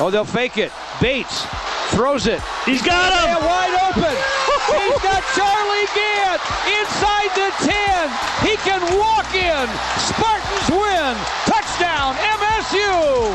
Oh, 0.00 0.10
they'll 0.10 0.24
fake 0.24 0.58
it. 0.58 0.70
Bates 1.00 1.42
throws 1.90 2.30
it. 2.30 2.38
He's 2.64 2.82
got 2.82 3.10
him. 3.10 3.34
And 3.34 3.42
wide 3.42 3.74
open. 3.90 4.14
He's 4.78 5.02
got 5.02 5.26
Charlie 5.34 5.90
Gantt 5.90 6.40
inside 6.70 7.30
the 7.34 7.50
10. 7.66 8.06
He 8.46 8.54
can 8.62 8.78
walk 8.94 9.26
in. 9.34 9.66
Spartans 10.06 10.68
win. 10.70 11.12
Touchdown, 11.50 12.14
MSU. 12.38 13.34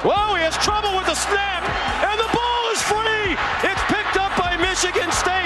Whoa, 0.00 0.34
he 0.36 0.42
has 0.48 0.56
trouble 0.64 0.96
with 0.96 1.06
the 1.06 1.18
snap, 1.18 1.60
and 2.08 2.16
the 2.16 2.30
ball 2.32 2.64
is 2.72 2.80
free. 2.80 3.36
It's 3.68 3.84
picked 3.92 4.16
up 4.16 4.32
by 4.40 4.56
Michigan 4.56 5.12
State's 5.12 5.45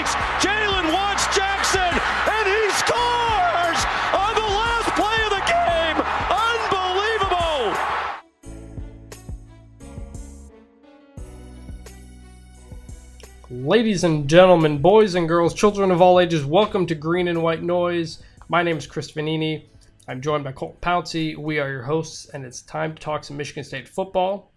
Ladies 13.71 14.03
and 14.03 14.29
gentlemen, 14.29 14.79
boys 14.79 15.15
and 15.15 15.29
girls, 15.29 15.53
children 15.53 15.91
of 15.91 16.01
all 16.01 16.19
ages, 16.19 16.43
welcome 16.43 16.85
to 16.87 16.93
Green 16.93 17.29
and 17.29 17.41
White 17.41 17.63
Noise. 17.63 18.21
My 18.49 18.63
name 18.63 18.75
is 18.75 18.85
Chris 18.85 19.09
Vanini. 19.13 19.63
I'm 20.09 20.19
joined 20.19 20.43
by 20.43 20.51
Colt 20.51 20.81
Pouncey. 20.81 21.37
We 21.37 21.57
are 21.57 21.69
your 21.69 21.83
hosts, 21.83 22.27
and 22.33 22.43
it's 22.43 22.63
time 22.63 22.93
to 22.93 23.01
talk 23.01 23.23
some 23.23 23.37
Michigan 23.37 23.63
State 23.63 23.87
football. 23.87 24.51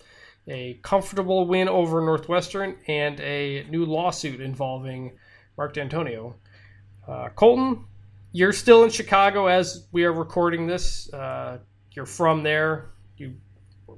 A 0.49 0.81
comfortable 0.83 1.47
win 1.47 1.69
over 1.69 2.01
Northwestern 2.01 2.75
and 2.89 3.21
a 3.21 3.65
new 3.71 3.85
lawsuit 3.85 4.41
involving 4.41 5.17
Mark 5.57 5.75
Dantonio. 5.75 6.35
Uh, 7.07 7.29
Colton, 7.37 7.85
you're 8.33 8.53
still 8.53 8.83
in 8.83 8.91
Chicago 8.91 9.47
as 9.47 9.87
we 9.93 10.03
are 10.03 10.13
recording 10.13 10.67
this. 10.67 11.09
Uh, 11.15 11.59
you're 11.93 12.05
from 12.05 12.43
there. 12.43 12.91
You 13.17 13.37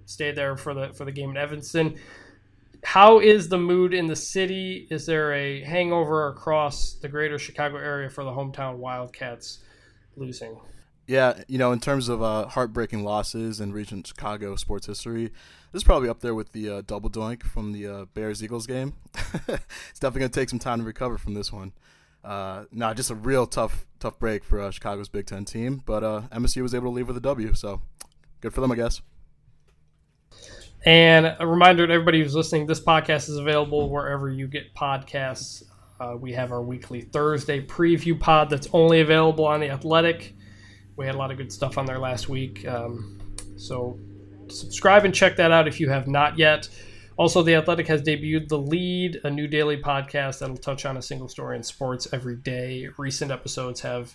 stayed 0.05 0.37
there 0.37 0.59
for 0.59 0.75
the 0.75 0.93
for 0.93 1.07
the 1.07 1.13
game 1.13 1.31
in 1.31 1.39
Evanston 1.39 1.99
how 2.87 3.19
is 3.19 3.49
the 3.49 3.59
mood 3.59 3.93
in 3.93 4.07
the 4.07 4.15
city? 4.15 4.87
Is 4.93 5.07
there 5.07 5.33
a 5.35 5.61
hangover 5.65 6.29
across 6.29 6.95
the 6.95 7.09
greater 7.09 7.37
Chicago 7.37 7.79
area 7.79 8.09
for 8.09 8.23
the 8.23 8.31
hometown 8.31 8.77
Wildcats 8.77 9.59
losing? 10.17 10.57
Yeah, 11.09 11.43
you 11.49 11.59
know, 11.59 11.73
in 11.73 11.81
terms 11.81 12.09
of 12.09 12.23
uh, 12.23 12.47
heartbreaking 12.47 13.03
losses 13.03 13.61
in 13.61 13.73
recent 13.73 14.07
Chicago 14.07 14.55
sports 14.55 14.87
history, 14.87 15.25
this 15.73 15.81
is 15.81 15.85
probably 15.85 16.09
up 16.09 16.21
there 16.21 16.33
with 16.33 16.53
the 16.53 16.71
uh, 16.71 16.83
double 16.87 17.11
doink 17.11 17.43
from 17.43 17.73
the 17.73 17.89
uh, 17.89 18.05
Bears 18.15 18.41
Eagles 18.41 18.69
game. 18.69 18.95
it's 19.17 19.99
definitely 19.99 20.21
going 20.21 20.31
to 20.31 20.41
take 20.41 20.49
some 20.49 20.61
time 20.61 20.79
to 20.79 20.85
recover 20.85 21.19
from 21.19 21.35
this 21.35 21.53
one. 21.53 21.73
Uh, 22.23 22.67
no, 22.71 22.95
just 22.95 23.11
a 23.11 23.17
real 23.17 23.49
tough, 23.49 23.85
tough 23.99 24.17
break 24.21 24.45
for 24.45 24.61
uh, 24.61 24.71
Chicago's 24.71 25.09
Big 25.09 25.27
Ten 25.27 25.45
team, 25.45 25.83
but 25.85 26.05
uh, 26.05 26.23
MSU 26.31 26.63
was 26.63 26.73
able 26.73 26.87
to 26.87 26.95
leave 26.95 27.09
with 27.09 27.17
a 27.17 27.21
W, 27.21 27.53
so 27.53 27.83
good 28.41 28.55
for 28.55 28.61
them, 28.61 28.71
I 28.71 28.77
guess. 28.77 29.03
And 30.85 31.35
a 31.41 31.47
reminder 31.47 31.87
to 31.87 31.93
everybody 31.93 32.23
who's 32.23 32.35
listening 32.35 32.67
this 32.67 32.81
podcast 32.81 33.29
is 33.29 33.37
available 33.37 33.91
wherever 33.91 34.31
you 34.31 34.47
get 34.47 34.75
podcasts. 34.75 35.65
Uh, 35.99 36.17
we 36.19 36.33
have 36.33 36.53
our 36.53 36.63
weekly 36.63 37.01
Thursday 37.01 37.65
preview 37.65 38.19
pod 38.19 38.51
that's 38.51 38.69
only 38.73 39.01
available 39.01 39.47
on 39.47 39.61
The 39.61 39.71
Athletic. 39.71 40.35
We 40.97 41.07
had 41.07 41.15
a 41.15 41.19
lot 41.19 41.31
of 41.31 41.39
good 41.39 41.53
stuff 41.53 41.79
on 41.79 41.87
there 41.87 41.99
last 41.99 42.29
week. 42.29 42.67
Um, 42.67 43.19
so 43.57 43.99
subscribe 44.49 45.05
and 45.05 45.15
check 45.15 45.37
that 45.37 45.51
out 45.51 45.67
if 45.67 45.81
you 45.81 45.89
have 45.89 46.07
not 46.07 46.39
yet. 46.39 46.69
Also, 47.17 47.43
The 47.43 47.55
Athletic 47.55 47.87
has 47.89 48.03
debuted 48.03 48.49
The 48.49 48.59
Lead, 48.59 49.21
a 49.25 49.31
new 49.31 49.49
daily 49.49 49.79
podcast 49.79 50.41
that'll 50.41 50.57
touch 50.59 50.85
on 50.85 50.99
a 50.99 51.03
single 51.03 51.29
story 51.29 51.57
in 51.57 51.63
sports 51.63 52.07
every 52.13 52.37
day. 52.37 52.89
Recent 52.99 53.31
episodes 53.31 53.81
have 53.81 54.15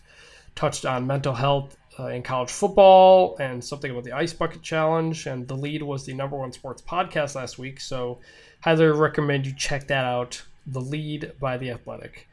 touched 0.54 0.86
on 0.86 1.08
mental 1.08 1.34
health 1.34 1.78
uh, 2.02 2.08
in 2.08 2.24
college 2.24 2.50
football 2.50 3.38
and 3.40 3.64
something 3.64 3.92
about 3.92 4.04
the 4.04 4.12
Ice 4.12 4.34
Bucket 4.34 4.62
Challenge. 4.62 5.28
And 5.28 5.48
The 5.48 5.56
Lead 5.56 5.84
was 5.84 6.06
the 6.06 6.14
number 6.14 6.38
one 6.38 6.52
sports 6.52 6.82
podcast 6.82 7.36
last 7.36 7.60
week. 7.60 7.80
So, 7.80 8.20
highly 8.62 8.86
recommend 8.86 9.46
you 9.46 9.54
check 9.56 9.88
that 9.88 10.06
out. 10.06 10.42
The 10.66 10.82
Lead 10.82 11.34
by 11.40 11.58
The 11.58 11.72
Athletic. 11.72 12.28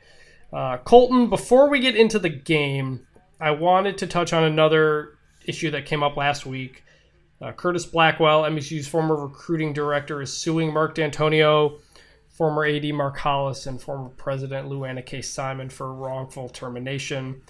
Uh, 0.53 0.79
Colton, 0.79 1.29
before 1.29 1.69
we 1.69 1.81
get 1.81 1.97
into 1.97 2.19
the 2.19 2.31
game, 2.31 3.07
I 3.41 3.51
wanted 3.51 3.99
to 3.99 4.07
touch 4.07 4.33
on 4.33 4.45
another 4.45 5.19
issue 5.45 5.71
that 5.73 5.87
came 5.87 6.03
up 6.03 6.17
last 6.17 6.47
week. 6.47 6.85
Uh, 7.41 7.53
Curtis 7.53 7.87
Blackwell, 7.87 8.43
MSU's 8.43 8.89
former 8.89 9.15
recruiting 9.15 9.73
director, 9.73 10.21
is 10.23 10.33
suing 10.33 10.73
Mark 10.73 10.95
Dantonio, 10.95 11.79
former 12.31 12.65
AD 12.65 12.93
Mark 12.95 13.19
Hollis, 13.19 13.67
and 13.67 13.81
former 13.81 14.09
president 14.11 14.69
Lou 14.69 14.85
Anna 14.85 15.03
K. 15.03 15.23
Simon 15.23 15.69
for 15.69 15.93
wrongful 15.93 16.49
termination 16.49 17.43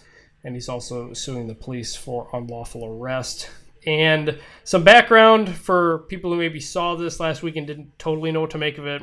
and 0.45 0.55
he's 0.55 0.69
also 0.69 1.13
suing 1.13 1.47
the 1.47 1.55
police 1.55 1.95
for 1.95 2.29
unlawful 2.33 2.85
arrest. 2.85 3.51
And 3.87 4.39
some 4.65 4.85
background 4.85 5.49
for 5.49 6.01
people 6.09 6.31
who 6.31 6.39
maybe 6.39 6.61
saw 6.61 6.95
this 6.95 7.21
last 7.21 7.43
week 7.43 7.57
and 7.57 7.67
didn't 7.67 7.99
totally 7.99 8.33
know 8.33 8.41
what 8.41 8.51
to 8.51 8.59
make 8.59 8.79
of 8.79 8.87
it. 8.87 9.03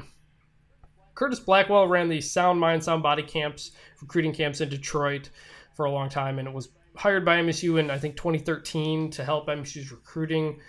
Curtis 1.16 1.40
Blackwell 1.40 1.88
ran 1.88 2.10
the 2.10 2.20
Sound 2.20 2.60
Mind, 2.60 2.84
Sound 2.84 3.02
Body 3.02 3.24
camps, 3.24 3.72
recruiting 4.02 4.34
camps 4.34 4.60
in 4.60 4.70
Detroit 4.70 5.30
for 5.74 5.86
a 5.86 5.92
long 5.92 6.10
time, 6.10 6.40
and 6.40 6.48
it 6.48 6.54
was 6.54 6.70
hired 6.96 7.26
by 7.26 7.38
MSU 7.38 7.80
in 7.80 7.90
I 7.90 7.98
think 7.98 8.16
2013 8.18 9.12
to 9.12 9.24
help 9.24 9.48
MSU's 9.48 9.92
recruiting 9.92 10.60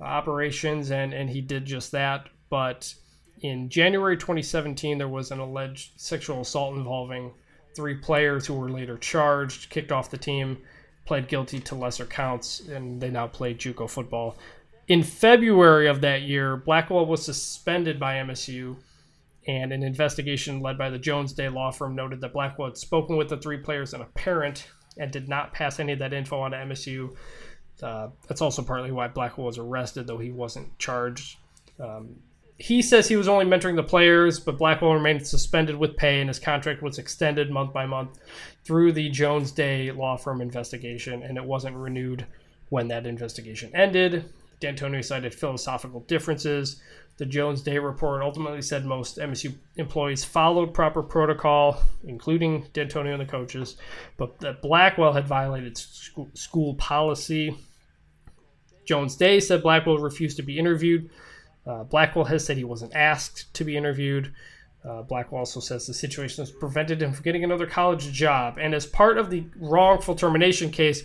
operations, 0.00 0.90
and 0.90 1.12
and 1.12 1.28
he 1.28 1.40
did 1.40 1.64
just 1.64 1.92
that. 1.92 2.28
But 2.48 2.94
in 3.40 3.68
January 3.68 4.16
2017, 4.16 4.98
there 4.98 5.08
was 5.08 5.30
an 5.30 5.40
alleged 5.40 6.00
sexual 6.00 6.40
assault 6.40 6.76
involving 6.76 7.34
three 7.76 7.94
players 7.94 8.46
who 8.46 8.54
were 8.54 8.70
later 8.70 8.96
charged, 8.96 9.70
kicked 9.70 9.92
off 9.92 10.10
the 10.10 10.16
team, 10.16 10.58
pled 11.04 11.28
guilty 11.28 11.60
to 11.60 11.74
lesser 11.74 12.06
counts, 12.06 12.60
and 12.60 13.00
they 13.00 13.10
now 13.10 13.26
play 13.26 13.54
JUCO 13.54 13.88
football. 13.88 14.36
In 14.88 15.02
February 15.02 15.86
of 15.86 16.00
that 16.00 16.22
year, 16.22 16.56
Blackwell 16.56 17.06
was 17.06 17.24
suspended 17.24 18.00
by 18.00 18.14
MSU, 18.16 18.76
and 19.46 19.72
an 19.72 19.82
investigation 19.82 20.60
led 20.60 20.78
by 20.78 20.90
the 20.90 20.98
Jones 20.98 21.32
Day 21.32 21.48
law 21.48 21.70
firm 21.70 21.94
noted 21.94 22.20
that 22.20 22.32
Blackwell 22.32 22.68
had 22.68 22.76
spoken 22.76 23.16
with 23.16 23.28
the 23.28 23.36
three 23.36 23.58
players 23.58 23.94
and 23.94 24.02
a 24.02 24.06
parent 24.06 24.68
and 24.96 25.10
did 25.10 25.28
not 25.28 25.52
pass 25.52 25.78
any 25.78 25.92
of 25.92 25.98
that 25.98 26.12
info 26.12 26.40
on 26.40 26.52
to 26.52 26.56
MSU. 26.56 27.14
Uh, 27.82 28.08
that's 28.26 28.40
also 28.40 28.62
partly 28.62 28.90
why 28.90 29.06
Blackwell 29.08 29.46
was 29.46 29.58
arrested, 29.58 30.06
though 30.06 30.18
he 30.18 30.30
wasn't 30.30 30.78
charged. 30.78 31.36
Um, 31.78 32.16
he 32.58 32.80
says 32.80 33.06
he 33.06 33.16
was 33.16 33.28
only 33.28 33.44
mentoring 33.44 33.76
the 33.76 33.82
players, 33.82 34.40
but 34.40 34.56
Blackwell 34.56 34.94
remained 34.94 35.26
suspended 35.26 35.76
with 35.76 35.96
pay, 35.96 36.20
and 36.20 36.28
his 36.28 36.38
contract 36.38 36.82
was 36.82 36.98
extended 36.98 37.50
month 37.50 37.72
by 37.72 37.84
month 37.84 38.18
through 38.64 38.92
the 38.92 39.10
Jones 39.10 39.52
Day 39.52 39.90
law 39.90 40.16
firm 40.16 40.40
investigation, 40.40 41.22
and 41.22 41.36
it 41.36 41.44
wasn't 41.44 41.76
renewed 41.76 42.26
when 42.70 42.88
that 42.88 43.06
investigation 43.06 43.74
ended. 43.74 44.24
Dantonio 44.60 45.04
cited 45.04 45.34
philosophical 45.34 46.00
differences. 46.00 46.80
The 47.18 47.26
Jones 47.26 47.60
Day 47.60 47.78
report 47.78 48.22
ultimately 48.22 48.62
said 48.62 48.86
most 48.86 49.18
MSU 49.18 49.54
employees 49.76 50.24
followed 50.24 50.72
proper 50.72 51.02
protocol, 51.02 51.82
including 52.04 52.64
Dantonio 52.72 53.12
and 53.12 53.20
the 53.20 53.26
coaches, 53.26 53.76
but 54.16 54.38
that 54.40 54.62
Blackwell 54.62 55.12
had 55.12 55.26
violated 55.26 55.76
school 55.76 56.74
policy. 56.74 57.54
Jones 58.86 59.14
Day 59.16 59.40
said 59.40 59.62
Blackwell 59.62 59.98
refused 59.98 60.38
to 60.38 60.42
be 60.42 60.58
interviewed 60.58 61.10
uh, 61.66 61.84
Blackwell 61.84 62.26
has 62.26 62.44
said 62.44 62.56
he 62.56 62.64
wasn't 62.64 62.94
asked 62.94 63.52
to 63.54 63.64
be 63.64 63.76
interviewed. 63.76 64.32
Uh, 64.84 65.02
Blackwell 65.02 65.40
also 65.40 65.58
says 65.60 65.86
the 65.86 65.94
situation 65.94 66.42
has 66.42 66.52
prevented 66.52 67.02
him 67.02 67.12
from 67.12 67.24
getting 67.24 67.42
another 67.42 67.66
college 67.66 68.12
job. 68.12 68.58
And 68.60 68.74
as 68.74 68.86
part 68.86 69.18
of 69.18 69.30
the 69.30 69.44
wrongful 69.56 70.14
termination 70.14 70.70
case, 70.70 71.02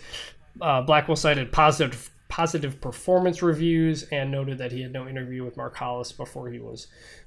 uh, 0.60 0.82
Blackwell 0.82 1.16
cited 1.16 1.50
positive 1.50 2.10
positive 2.28 2.80
performance 2.80 3.42
reviews 3.42 4.04
and 4.04 4.30
noted 4.30 4.56
that 4.56 4.72
he 4.72 4.80
had 4.80 4.90
no 4.90 5.06
interview 5.06 5.44
with 5.44 5.54
Mark 5.54 5.76
Hollis 5.76 6.12
before 6.12 6.48
he 6.48 6.58
was 6.58 6.86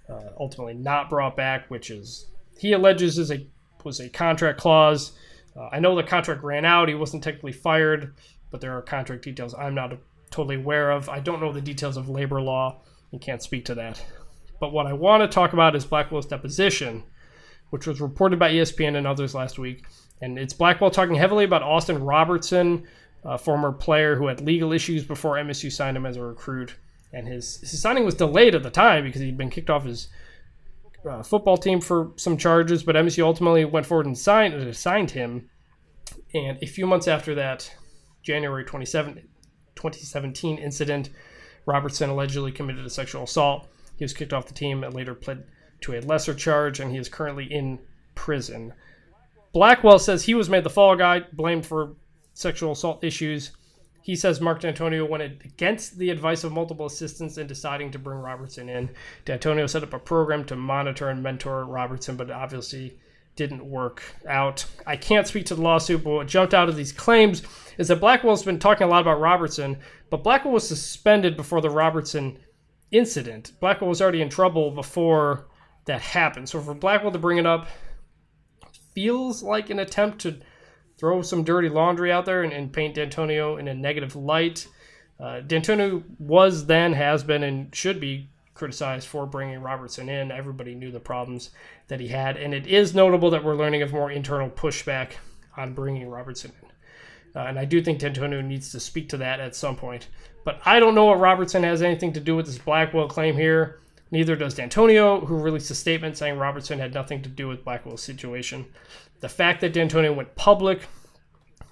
uh, 0.10 0.30
ultimately 0.40 0.74
not 0.74 1.12
brought 1.12 1.36
back, 1.36 1.70
which 1.70 1.92
is 1.92 2.26
he 2.58 2.72
alleges 2.72 3.20
is 3.20 3.32
a 3.32 3.46
was 3.84 4.00
a 4.00 4.10
contract 4.10 4.60
clause. 4.60 5.12
Uh, 5.56 5.70
I 5.72 5.80
know 5.80 5.96
the 5.96 6.04
contract 6.04 6.44
ran 6.44 6.66
out; 6.66 6.88
he 6.88 6.96
wasn't 6.96 7.24
technically 7.24 7.52
fired, 7.52 8.14
but 8.50 8.62
there 8.62 8.76
are 8.76 8.82
contract 8.82 9.24
details 9.24 9.54
I'm 9.54 9.76
not 9.76 9.94
totally 10.32 10.56
aware 10.56 10.90
of. 10.92 11.10
I 11.10 11.20
don't 11.20 11.42
know 11.42 11.52
the 11.52 11.62
details 11.62 11.98
of 11.98 12.10
labor 12.10 12.42
law. 12.42 12.82
You 13.12 13.20
can't 13.20 13.42
speak 13.42 13.66
to 13.66 13.76
that. 13.76 14.04
But 14.60 14.74
what 14.74 14.88
I 14.88 14.94
want 14.94 15.22
to 15.24 15.34
talk 15.34 15.54
about 15.54 15.76
is 15.76 15.86
Blackwell's 15.86 16.26
deposition, 16.26 17.04
which 17.70 17.88
was 17.88 18.02
reported 18.02 18.40
by 18.40 18.52
ESPN 18.52 18.96
and 18.96 19.08
others 19.08 19.36
last 19.36 19.60
week. 19.60 19.86
And 20.22 20.40
it's 20.40 20.54
Blackwell 20.54 20.92
talking 20.92 21.16
heavily 21.16 21.44
about 21.44 21.62
Austin 21.62 22.04
Robertson, 22.04 22.88
a 23.24 23.38
former 23.38 23.72
player 23.72 24.16
who 24.16 24.28
had 24.28 24.42
legal 24.42 24.72
issues 24.72 25.04
before 25.04 25.36
MSU 25.36 25.72
signed 25.72 25.98
him 25.98 26.06
as 26.06 26.18
a 26.18 26.24
recruit. 26.24 26.76
And 27.12 27.28
his, 27.28 27.60
his 27.62 27.82
signing 27.82 28.06
was 28.06 28.16
delayed 28.16 28.56
at 28.56 28.64
the 28.64 28.70
time 28.70 29.04
because 29.04 29.22
he'd 29.22 29.38
been 29.38 29.50
kicked 29.50 29.70
off 29.70 29.86
his 29.86 30.10
uh, 31.10 31.24
football 31.24 31.58
team 31.58 31.82
for 31.82 32.12
some 32.16 32.38
charges, 32.38 32.84
but 32.84 32.96
MSU 32.96 33.24
ultimately 33.24 33.66
went 33.66 33.86
forward 33.86 34.06
and 34.06 34.18
signed, 34.18 34.54
uh, 34.54 34.74
signed 34.74 35.12
him. 35.12 35.50
And 36.34 36.58
a 36.62 36.66
few 36.66 36.88
months 36.88 37.08
after 37.08 37.36
that, 37.36 37.74
January 38.22 38.66
27, 38.66 39.16
2017 39.76 40.58
incident, 40.58 41.10
Robertson 41.66 42.10
allegedly 42.10 42.52
committed 42.52 42.86
a 42.86 42.90
sexual 42.90 43.24
assault. 43.24 43.68
He 43.98 44.04
was 44.04 44.14
kicked 44.14 44.34
off 44.34 44.48
the 44.48 44.54
team 44.54 44.84
and 44.84 44.94
later 44.94 45.14
pled 45.16 45.46
to 45.82 45.94
a 45.94 46.02
lesser 46.02 46.34
charge, 46.34 46.80
and 46.80 46.92
he 46.92 46.98
is 46.98 47.10
currently 47.10 47.46
in 47.46 47.80
prison. 48.14 48.74
Blackwell 49.54 50.00
says 50.00 50.24
he 50.24 50.34
was 50.34 50.50
made 50.50 50.64
the 50.64 50.70
fall 50.70 50.96
guy, 50.96 51.22
blamed 51.32 51.66
for 51.66 51.96
sexual 52.34 52.74
assault 52.74 53.04
issues. 53.04 53.52
he 54.06 54.16
says 54.16 54.40
Mark 54.40 54.62
Dantonio 54.62 55.10
went 55.10 55.24
against 55.24 55.98
the 55.98 56.12
advice 56.12 56.44
of 56.44 56.52
multiple 56.52 56.86
assistants 56.86 57.40
in 57.40 57.48
deciding 57.48 57.90
to 57.90 57.98
bring 57.98 58.20
Robertson 58.20 58.70
in. 58.70 58.92
Dantonio 59.26 59.68
set 59.68 59.82
up 59.82 59.94
a 59.94 60.00
program 60.00 60.46
to 60.46 60.56
monitor 60.56 61.10
and 61.10 61.24
mentor 61.24 61.66
Robertson, 61.66 62.16
but 62.16 62.30
obviously 62.30 63.00
didn't 63.36 63.66
work 63.66 64.04
out. 64.28 64.66
I 64.86 64.96
can't 64.96 65.28
speak 65.28 65.46
to 65.48 65.56
the 65.56 65.62
lawsuit, 65.62 66.04
but 66.04 66.12
what 66.12 66.28
jumped 66.28 66.54
out 66.54 66.70
of 66.70 66.76
these 66.76 66.92
claims 66.92 67.44
is 67.78 67.90
that 67.90 68.00
Blackwell's 68.00 68.44
been 68.44 68.60
talking 68.60 68.88
a 68.88 68.90
lot 68.90 69.02
about 69.02 69.20
Robertson, 69.20 69.78
but 70.10 70.24
Blackwell 70.24 70.54
was 70.54 70.68
suspended 70.68 71.36
before 71.36 71.62
the 71.62 71.70
Robertson 71.70 72.40
incident. 72.92 73.52
Blackwell 73.60 73.90
was 73.90 74.02
already 74.02 74.22
in 74.22 74.30
trouble 74.30 74.72
before 74.72 75.48
that 75.86 76.02
happened. 76.02 76.50
So 76.50 76.62
for 76.62 76.74
Blackwell 76.74 77.12
to 77.12 77.20
bring 77.20 77.38
it 77.38 77.46
up 77.46 77.68
feels 78.94 79.44
like 79.44 79.70
an 79.70 79.80
attempt 79.80 80.20
to 80.22 80.40
throw 80.98 81.22
some 81.22 81.44
dirty 81.44 81.70
laundry 81.70 82.12
out 82.12 82.26
there 82.26 82.44
and, 82.44 82.54
and 82.54 82.72
paint 82.72 82.96
Dantonio 82.96 83.60
in 83.60 83.68
a 83.68 83.74
negative 83.74 84.16
light. 84.16 84.68
Uh, 85.20 85.42
Dantonio 85.46 86.04
was 86.20 86.66
then, 86.66 86.94
has 86.94 87.24
been, 87.24 87.44
and 87.44 87.74
should 87.76 88.00
be 88.00 88.30
criticized 88.56 89.08
for 89.08 89.28
bringing 89.28 89.62
Robertson 89.62 90.10
in. 90.10 90.32
Everybody 90.32 90.74
knew 90.74 90.90
the 90.90 91.00
problems 91.00 91.52
that 91.88 92.00
he 92.00 92.08
had, 92.08 92.38
and 92.38 92.54
it 92.54 92.66
is 92.66 92.96
notable 92.96 93.30
that 93.30 93.44
we're 93.44 93.56
learning 93.56 93.84
of 93.84 93.94
more 93.94 94.10
internal 94.10 94.50
pushback 94.50 95.12
on 95.56 95.74
bringing 95.74 96.10
Robertson 96.10 96.52
in. 96.62 96.70
Uh, 97.36 97.46
and 97.46 97.60
I 97.60 97.66
do 97.66 97.82
think 97.82 98.00
Dantonio 98.00 98.44
needs 98.44 98.72
to 98.72 98.80
speak 98.80 99.10
to 99.10 99.18
that 99.18 99.42
at 99.42 99.56
some 99.56 99.76
point. 99.76 100.08
But 100.46 100.62
I 100.66 100.80
don't 100.80 100.96
know 100.96 101.06
what 101.06 101.20
Robertson 101.20 101.64
has 101.64 101.82
anything 101.82 102.14
to 102.14 102.20
do 102.20 102.36
with 102.36 102.46
this 102.46 102.58
Blackwell 102.58 103.10
claim 103.10 103.36
here. 103.36 103.82
Neither 104.12 104.36
does 104.36 104.56
Dantonio, 104.56 105.26
who 105.26 105.36
released 105.36 105.72
a 105.72 105.76
statement 105.76 106.18
saying 106.18 106.38
Robertson 106.38 106.80
had 106.80 106.94
nothing 106.94 107.22
to 107.24 107.30
do 107.30 107.48
with 107.48 107.66
Blackwell's 107.66 108.04
situation. 108.04 108.66
The 109.20 109.28
fact 109.28 109.62
that 109.62 109.74
Dantonio 109.74 110.16
went 110.16 110.36
public 110.36 110.88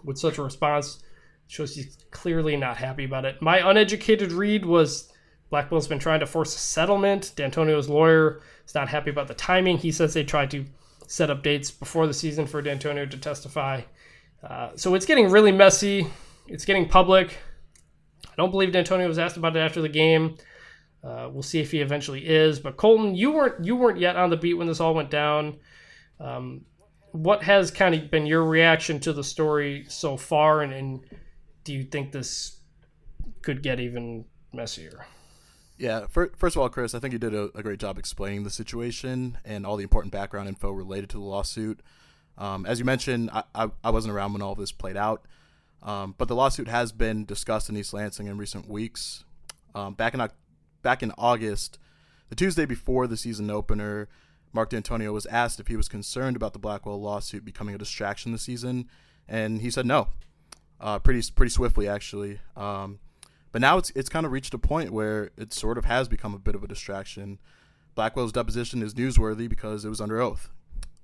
with 0.03 0.18
such 0.18 0.38
a 0.38 0.44
response 0.44 1.01
shows 1.47 1.75
he's 1.75 1.97
clearly 2.12 2.57
not 2.57 2.77
happy 2.77 3.06
about 3.06 3.25
it. 3.25 3.41
My 3.41 3.69
uneducated 3.69 4.31
read 4.31 4.65
was 4.65 5.12
Blackwell's 5.54 5.88
been 5.88 6.00
trying 6.00 6.20
to 6.20 6.26
force 6.26 6.56
a 6.56 6.58
settlement. 6.58 7.34
Dantonio's 7.36 7.88
lawyer 7.88 8.42
is 8.66 8.74
not 8.74 8.90
happy 8.90 9.12
about 9.12 9.28
the 9.28 9.36
timing. 9.36 9.78
He 9.78 9.92
says 9.92 10.12
they 10.12 10.24
tried 10.24 10.50
to 10.50 10.66
set 11.06 11.30
up 11.30 11.44
dates 11.44 11.70
before 11.70 12.08
the 12.08 12.14
season 12.16 12.48
for 12.48 12.64
Dantonio 12.64 13.08
to 13.08 13.18
testify. 13.20 13.84
Uh, 14.42 14.72
so 14.76 14.96
it's 14.96 15.06
getting 15.06 15.30
really 15.30 15.52
messy. 15.52 16.08
It's 16.48 16.66
getting 16.66 16.90
public. 16.90 17.38
I 18.26 18.34
don't 18.36 18.50
believe 18.50 18.72
Dantonio 18.72 19.08
was 19.08 19.20
asked 19.20 19.38
about 19.38 19.56
it 19.56 19.60
after 19.60 19.80
the 19.80 19.90
game. 19.90 20.38
Uh, 21.04 21.30
we'll 21.32 21.44
see 21.44 21.60
if 21.60 21.70
he 21.70 21.82
eventually 21.82 22.28
is. 22.28 22.60
But 22.60 22.76
Colton, 22.76 23.14
you 23.14 23.30
weren't 23.30 23.64
you 23.64 23.76
weren't 23.76 24.00
yet 24.00 24.16
on 24.16 24.32
the 24.32 24.38
beat 24.38 24.56
when 24.56 24.66
this 24.66 24.80
all 24.80 24.96
went 24.96 25.12
down. 25.12 25.60
Um, 26.20 26.66
what 27.12 27.44
has 27.44 27.70
kind 27.70 27.94
of 27.94 28.10
been 28.10 28.26
your 28.26 28.44
reaction 28.44 29.00
to 29.02 29.14
the 29.14 29.24
story 29.24 29.86
so 29.88 30.18
far, 30.18 30.64
and, 30.64 30.74
and 30.74 31.06
do 31.64 31.74
you 31.74 31.84
think 31.84 32.12
this 32.12 32.58
could 33.44 33.62
get 33.62 33.80
even 33.80 34.26
messier? 34.52 35.06
Yeah, 35.78 36.06
first 36.08 36.56
of 36.56 36.58
all, 36.58 36.70
Chris, 36.70 36.94
I 36.94 37.00
think 37.00 37.14
you 37.14 37.20
did 37.20 37.34
a, 37.34 37.50
a, 37.56 37.64
great 37.64 37.80
job 37.80 37.98
explaining 37.98 38.44
the 38.44 38.52
situation 38.52 39.40
and 39.44 39.66
all 39.66 39.75
the 39.75 39.84
important 39.84 40.14
background 40.14 40.48
info 40.48 40.70
related 40.70 41.10
to 41.12 41.18
the 41.18 41.24
lawsuit. 41.24 41.80
Um, 42.38 42.66
as 42.66 42.78
you 42.78 42.86
mentioned, 42.86 43.31
I, 43.31 43.44
I, 43.56 43.72
I, 43.84 43.90
wasn't 43.90 44.14
around 44.14 44.34
when 44.34 44.42
all 44.42 44.54
of 44.54 44.60
this 44.60 44.72
played 44.72 44.98
out, 44.98 45.25
um, 45.81 46.14
but 46.18 46.28
the 46.28 46.36
lawsuit 46.36 46.68
has 46.68 46.92
been 46.92 47.25
discussed 47.25 47.70
in 47.70 47.78
East 47.78 47.94
Lansing 47.94 48.28
in 48.28 48.38
recent 48.38 48.70
weeks. 48.70 49.24
Um, 49.74 49.96
back 49.96 50.14
in 50.14 50.28
back 50.84 51.02
in 51.02 51.12
August, 51.18 51.80
the 52.30 52.36
Tuesday 52.36 52.66
before 52.66 53.08
the 53.08 53.18
season 53.18 53.50
opener, 53.50 54.08
Mark 54.52 54.69
Dantonio 54.69 55.12
was 55.12 55.26
asked 55.26 55.60
if 55.60 55.68
he 55.68 55.76
was 55.76 55.90
concerned 55.90 56.36
about 56.36 56.54
the 56.54 56.60
Blackwell 56.60 57.02
lawsuit 57.02 57.44
becoming 57.44 57.74
a 57.74 57.80
distraction 57.80 58.31
this 58.31 58.44
season, 58.44 58.88
and 59.28 59.62
he 59.62 59.72
said 59.72 59.88
no, 59.88 60.10
uh, 60.80 61.00
pretty 61.00 61.24
pretty 61.36 61.50
swiftly 61.50 61.88
actually. 61.88 62.40
Um, 62.56 63.00
but 63.54 63.62
now 63.62 63.78
it's 63.78 63.92
it's 63.96 64.10
kind 64.10 64.26
of 64.26 64.34
reached 64.34 64.54
a 64.54 64.58
point 64.58 64.92
where 64.92 65.30
it 65.38 65.54
sort 65.54 65.78
of 65.78 65.86
has 65.86 66.10
become 66.10 66.34
a 66.34 66.40
bit 66.40 66.56
of 66.56 66.64
a 66.64 66.68
distraction. 66.68 67.40
Blackwell's 67.96 68.34
deposition 68.34 68.82
is 68.82 68.96
newsworthy 68.96 69.48
because 69.48 69.86
it 69.86 69.90
was 69.90 70.02
under 70.02 70.20
oath. 70.20 70.50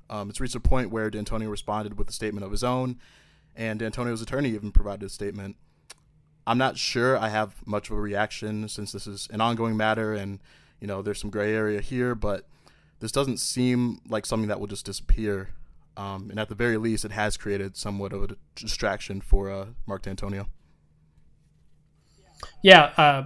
Um, 0.10 0.30
it's 0.30 0.42
reached 0.42 0.56
a 0.56 0.60
point 0.60 0.90
where 0.90 1.12
Dantonio 1.12 1.50
responded 1.50 2.00
with 2.00 2.10
a 2.10 2.12
statement 2.12 2.44
of 2.44 2.52
his 2.52 2.64
own, 2.64 2.98
and 3.56 3.80
Dantonio's 3.80 4.24
attorney 4.24 4.50
even 4.50 4.72
provided 4.72 5.06
a 5.06 5.10
statement. 5.10 5.56
I'm 6.48 6.58
not 6.58 6.80
sure 6.80 7.16
I 7.16 7.30
have 7.30 7.56
much 7.68 7.92
of 7.92 7.96
a 7.96 8.02
reaction 8.02 8.68
since 8.68 8.92
this 8.92 9.06
is 9.06 9.28
an 9.32 9.40
ongoing 9.40 9.78
matter, 9.78 10.16
and 10.16 10.40
you 10.82 10.88
know 10.88 11.04
there's 11.04 11.22
some 11.22 11.30
gray 11.30 11.54
area 11.54 11.80
here, 11.80 12.16
but 12.16 12.48
this 13.00 13.12
doesn't 13.12 13.38
seem 13.38 14.02
like 14.10 14.26
something 14.26 14.50
that 14.50 14.60
will 14.60 14.68
just 14.68 14.88
disappear. 14.88 15.50
Um, 15.96 16.32
and 16.32 16.40
at 16.40 16.50
the 16.50 16.56
very 16.56 16.78
least, 16.78 17.06
it 17.06 17.12
has 17.12 17.38
created 17.38 17.78
somewhat 17.78 18.12
of 18.12 18.24
a 18.24 18.36
distraction 18.56 19.22
for 19.22 19.52
uh, 19.52 19.66
Mark 19.86 20.02
Dantonio. 20.02 20.48
Yeah, 22.62 22.92
uh, 22.98 23.24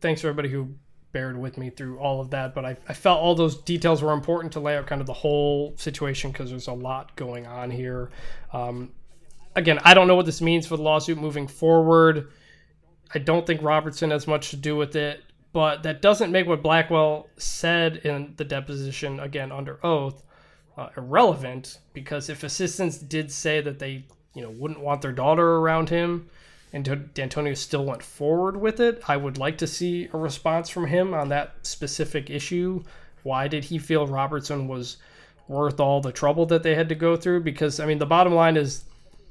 thanks 0.00 0.20
for 0.20 0.28
everybody 0.28 0.48
who 0.48 0.74
bared 1.12 1.38
with 1.38 1.58
me 1.58 1.70
through 1.70 1.98
all 1.98 2.20
of 2.20 2.30
that. 2.30 2.54
But 2.54 2.64
I, 2.64 2.76
I 2.88 2.92
felt 2.92 3.20
all 3.20 3.34
those 3.34 3.56
details 3.62 4.02
were 4.02 4.12
important 4.12 4.52
to 4.54 4.60
lay 4.60 4.76
out 4.76 4.86
kind 4.86 5.00
of 5.00 5.06
the 5.06 5.12
whole 5.12 5.74
situation 5.76 6.32
because 6.32 6.50
there's 6.50 6.68
a 6.68 6.72
lot 6.72 7.14
going 7.16 7.46
on 7.46 7.70
here. 7.70 8.10
Um, 8.52 8.92
again, 9.54 9.78
I 9.84 9.94
don't 9.94 10.08
know 10.08 10.16
what 10.16 10.26
this 10.26 10.40
means 10.40 10.66
for 10.66 10.76
the 10.76 10.82
lawsuit 10.82 11.18
moving 11.18 11.46
forward. 11.46 12.28
I 13.14 13.18
don't 13.20 13.46
think 13.46 13.62
Robertson 13.62 14.10
has 14.10 14.26
much 14.26 14.50
to 14.50 14.56
do 14.56 14.76
with 14.76 14.96
it 14.96 15.22
but 15.54 15.84
that 15.84 16.02
doesn't 16.02 16.32
make 16.32 16.48
what 16.48 16.64
Blackwell 16.64 17.28
said 17.36 17.98
in 17.98 18.34
the 18.36 18.44
deposition, 18.44 19.20
again 19.20 19.52
under 19.52 19.78
oath, 19.86 20.24
uh, 20.76 20.88
irrelevant. 20.96 21.78
Because 21.92 22.28
if 22.28 22.42
assistants 22.42 22.98
did 22.98 23.30
say 23.30 23.60
that 23.60 23.78
they, 23.78 24.04
you 24.34 24.42
know, 24.42 24.50
wouldn't 24.50 24.80
want 24.80 25.00
their 25.00 25.12
daughter 25.12 25.58
around 25.58 25.90
him, 25.90 26.28
and 26.74 26.84
Dantonio 26.84 27.56
still 27.56 27.84
went 27.84 28.02
forward 28.02 28.56
with 28.56 28.80
it, 28.80 29.00
I 29.06 29.16
would 29.16 29.38
like 29.38 29.58
to 29.58 29.66
see 29.66 30.08
a 30.12 30.18
response 30.18 30.68
from 30.68 30.88
him 30.88 31.14
on 31.14 31.28
that 31.28 31.54
specific 31.62 32.30
issue. 32.30 32.82
Why 33.22 33.46
did 33.46 33.66
he 33.66 33.78
feel 33.78 34.08
Robertson 34.08 34.66
was 34.66 34.96
worth 35.46 35.78
all 35.78 36.00
the 36.00 36.10
trouble 36.10 36.46
that 36.46 36.64
they 36.64 36.74
had 36.74 36.88
to 36.88 36.96
go 36.96 37.16
through? 37.16 37.44
Because 37.44 37.78
I 37.78 37.86
mean, 37.86 37.98
the 37.98 38.06
bottom 38.06 38.34
line 38.34 38.56
is 38.56 38.84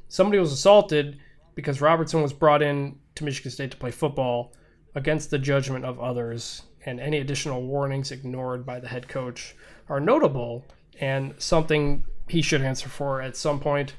somebody 0.07 0.39
was 0.39 0.53
assaulted 0.53 1.19
because 1.53 1.81
Robertson 1.81 2.21
was 2.21 2.31
brought 2.31 2.61
in 2.61 2.97
to 3.15 3.25
Michigan 3.25 3.51
State 3.51 3.71
to 3.71 3.77
play 3.77 3.91
football 3.91 4.53
against 4.95 5.29
the 5.29 5.37
judgment 5.37 5.83
of 5.83 5.99
others, 5.99 6.61
and 6.85 6.97
any 6.97 7.17
additional 7.17 7.61
warnings 7.63 8.11
ignored 8.11 8.65
by 8.65 8.79
the 8.79 8.87
head 8.87 9.09
coach 9.09 9.53
are 9.89 9.99
notable 9.99 10.63
and 11.01 11.33
something 11.39 12.05
he 12.29 12.41
should 12.41 12.61
answer 12.61 12.87
for 12.87 13.21
at 13.21 13.35
some 13.35 13.59
point. 13.59 13.95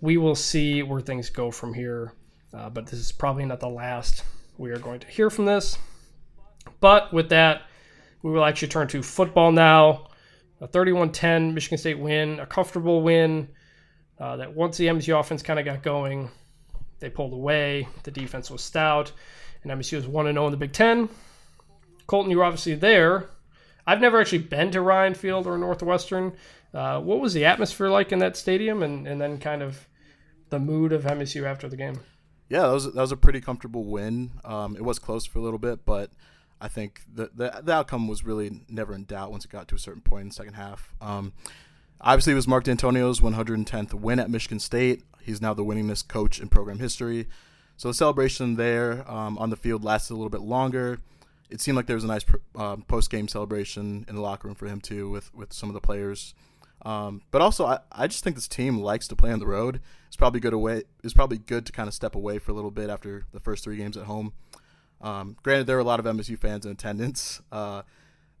We 0.00 0.16
will 0.16 0.34
see 0.34 0.82
where 0.82 1.02
things 1.02 1.28
go 1.28 1.50
from 1.50 1.74
here, 1.74 2.14
uh, 2.52 2.70
but 2.70 2.86
this 2.86 3.00
is 3.00 3.12
probably 3.12 3.44
not 3.44 3.60
the 3.60 3.68
last 3.68 4.24
we 4.58 4.70
are 4.70 4.78
going 4.78 5.00
to 5.00 5.06
hear 5.06 5.30
from 5.30 5.46
this. 5.46 5.78
But 6.80 7.12
with 7.12 7.30
that, 7.30 7.62
we 8.22 8.30
will 8.30 8.44
actually 8.44 8.68
turn 8.68 8.88
to 8.88 9.02
football 9.02 9.52
now. 9.52 10.08
A 10.60 10.66
31 10.66 11.12
10 11.12 11.54
Michigan 11.54 11.78
State 11.78 11.98
win, 11.98 12.38
a 12.38 12.46
comfortable 12.46 13.02
win 13.02 13.48
uh, 14.18 14.36
that 14.36 14.54
once 14.54 14.76
the 14.76 14.86
MSU 14.86 15.18
offense 15.18 15.42
kind 15.42 15.58
of 15.58 15.64
got 15.64 15.82
going, 15.82 16.30
they 16.98 17.08
pulled 17.08 17.32
away. 17.32 17.88
The 18.02 18.10
defense 18.10 18.50
was 18.50 18.62
stout 18.62 19.12
and 19.62 19.72
MSU 19.72 19.96
was 19.96 20.06
1 20.06 20.26
0 20.26 20.46
in 20.46 20.50
the 20.50 20.56
Big 20.56 20.72
Ten. 20.72 21.08
Colton, 22.06 22.30
you 22.30 22.38
were 22.38 22.44
obviously 22.44 22.74
there. 22.74 23.30
I've 23.86 24.00
never 24.00 24.20
actually 24.20 24.38
been 24.38 24.70
to 24.72 24.82
Ryan 24.82 25.14
Field 25.14 25.46
or 25.46 25.56
Northwestern. 25.56 26.34
Uh, 26.72 27.00
what 27.00 27.20
was 27.20 27.32
the 27.32 27.44
atmosphere 27.46 27.88
like 27.88 28.12
in 28.12 28.18
that 28.20 28.36
stadium 28.36 28.82
and, 28.82 29.06
and 29.06 29.20
then 29.20 29.38
kind 29.38 29.62
of 29.62 29.86
the 30.50 30.58
mood 30.58 30.92
of 30.92 31.04
MSU 31.04 31.44
after 31.44 31.68
the 31.68 31.76
game? 31.76 32.00
Yeah, 32.50 32.62
that 32.62 32.72
was, 32.72 32.84
that 32.92 33.00
was 33.00 33.12
a 33.12 33.16
pretty 33.16 33.40
comfortable 33.40 33.84
win. 33.84 34.32
Um, 34.44 34.76
it 34.76 34.84
was 34.84 34.98
close 34.98 35.24
for 35.24 35.38
a 35.38 35.42
little 35.42 35.58
bit, 35.58 35.84
but 35.84 36.10
I 36.60 36.66
think 36.66 37.02
the, 37.10 37.30
the, 37.32 37.62
the 37.62 37.72
outcome 37.72 38.08
was 38.08 38.24
really 38.24 38.60
never 38.68 38.92
in 38.92 39.04
doubt 39.04 39.30
once 39.30 39.44
it 39.44 39.50
got 39.50 39.68
to 39.68 39.76
a 39.76 39.78
certain 39.78 40.02
point 40.02 40.22
in 40.22 40.28
the 40.28 40.34
second 40.34 40.54
half. 40.54 40.92
Um, 41.00 41.32
obviously, 42.00 42.32
it 42.32 42.36
was 42.36 42.48
Mark 42.48 42.64
Dantonio's 42.64 43.20
110th 43.20 43.94
win 43.94 44.18
at 44.18 44.28
Michigan 44.28 44.58
State. 44.58 45.04
He's 45.22 45.40
now 45.40 45.54
the 45.54 45.64
winningest 45.64 46.08
coach 46.08 46.40
in 46.40 46.48
program 46.48 46.80
history. 46.80 47.28
So 47.76 47.88
the 47.88 47.94
celebration 47.94 48.56
there 48.56 49.08
um, 49.10 49.38
on 49.38 49.50
the 49.50 49.56
field 49.56 49.84
lasted 49.84 50.14
a 50.14 50.16
little 50.16 50.28
bit 50.28 50.42
longer. 50.42 50.98
It 51.50 51.60
seemed 51.60 51.76
like 51.76 51.86
there 51.86 51.96
was 51.96 52.04
a 52.04 52.08
nice 52.08 52.24
uh, 52.56 52.76
post 52.88 53.10
game 53.10 53.28
celebration 53.28 54.04
in 54.08 54.16
the 54.16 54.20
locker 54.20 54.48
room 54.48 54.56
for 54.56 54.66
him 54.66 54.80
too, 54.80 55.08
with 55.08 55.34
with 55.34 55.52
some 55.52 55.68
of 55.68 55.74
the 55.74 55.80
players. 55.80 56.34
Um, 56.82 57.22
but 57.30 57.42
also, 57.42 57.66
I, 57.66 57.80
I 57.92 58.06
just 58.06 58.24
think 58.24 58.36
this 58.36 58.48
team 58.48 58.78
likes 58.78 59.06
to 59.08 59.16
play 59.16 59.32
on 59.32 59.38
the 59.38 59.46
road. 59.46 59.80
It's 60.06 60.16
probably 60.16 60.40
good 60.40 60.52
away. 60.52 60.84
It's 61.04 61.14
probably 61.14 61.38
good 61.38 61.66
to 61.66 61.72
kind 61.72 61.88
of 61.88 61.94
step 61.94 62.14
away 62.14 62.38
for 62.38 62.52
a 62.52 62.54
little 62.54 62.70
bit 62.70 62.90
after 62.90 63.24
the 63.32 63.40
first 63.40 63.64
three 63.64 63.76
games 63.76 63.96
at 63.96 64.04
home. 64.04 64.32
Um, 65.00 65.36
granted, 65.42 65.66
there 65.66 65.76
were 65.76 65.82
a 65.82 65.84
lot 65.84 66.00
of 66.00 66.06
MSU 66.06 66.38
fans 66.38 66.66
in 66.66 66.72
attendance, 66.72 67.40
uh, 67.52 67.82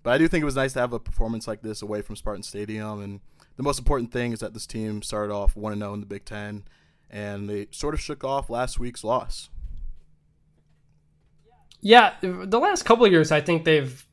but 0.02 0.12
I 0.12 0.18
do 0.18 0.28
think 0.28 0.42
it 0.42 0.46
was 0.46 0.56
nice 0.56 0.72
to 0.74 0.80
have 0.80 0.92
a 0.92 0.98
performance 0.98 1.46
like 1.46 1.62
this 1.62 1.82
away 1.82 2.02
from 2.02 2.16
Spartan 2.16 2.42
Stadium. 2.42 3.02
And 3.02 3.20
the 3.56 3.62
most 3.62 3.78
important 3.78 4.12
thing 4.12 4.32
is 4.32 4.40
that 4.40 4.54
this 4.54 4.66
team 4.66 5.02
started 5.02 5.32
off 5.32 5.56
one 5.56 5.72
and 5.72 5.80
zero 5.80 5.90
oh 5.90 5.94
in 5.94 6.00
the 6.00 6.06
Big 6.06 6.24
Ten, 6.24 6.64
and 7.10 7.48
they 7.48 7.68
sort 7.70 7.94
of 7.94 8.00
shook 8.00 8.24
off 8.24 8.48
last 8.48 8.78
week's 8.78 9.04
loss. 9.04 9.50
Yeah, 11.82 12.14
the 12.20 12.58
last 12.58 12.84
couple 12.84 13.06
years, 13.06 13.32
I 13.32 13.40
think 13.40 13.64
they've 13.64 14.06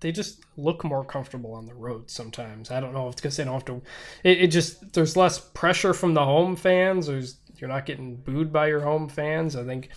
they 0.00 0.12
just 0.12 0.44
look 0.56 0.84
more 0.84 1.04
comfortable 1.04 1.54
on 1.54 1.66
the 1.66 1.74
road 1.74 2.10
sometimes. 2.10 2.70
I 2.70 2.80
don't 2.80 2.92
know 2.92 3.08
if 3.08 3.12
it's 3.12 3.20
because 3.20 3.36
they 3.36 3.44
don't 3.44 3.54
have 3.54 3.64
to. 3.66 3.82
It, 4.22 4.42
it, 4.42 4.46
just 4.48 4.92
there's 4.92 5.16
less 5.16 5.38
pressure 5.38 5.92
from 5.92 6.14
the 6.14 6.24
home 6.24 6.56
fans. 6.56 7.06
There's 7.06 7.36
you're 7.56 7.68
not 7.68 7.86
getting 7.86 8.16
booed 8.16 8.52
by 8.52 8.68
your 8.68 8.80
home 8.80 9.08
fans. 9.08 9.56
I 9.56 9.64
think 9.64 9.90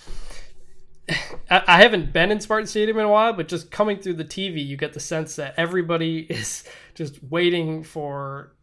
I, 1.49 1.63
I 1.67 1.81
haven't 1.81 2.13
been 2.13 2.31
in 2.31 2.39
Spartan 2.39 2.67
Stadium 2.67 2.97
in 2.97 3.05
a 3.05 3.09
while, 3.09 3.33
but 3.33 3.47
just 3.47 3.69
coming 3.69 3.99
through 3.99 4.15
the 4.15 4.25
TV, 4.25 4.65
you 4.65 4.77
get 4.77 4.93
the 4.93 4.99
sense 4.99 5.35
that 5.35 5.53
everybody 5.57 6.19
is 6.29 6.63
just 6.95 7.21
waiting 7.23 7.83
for 7.83 8.53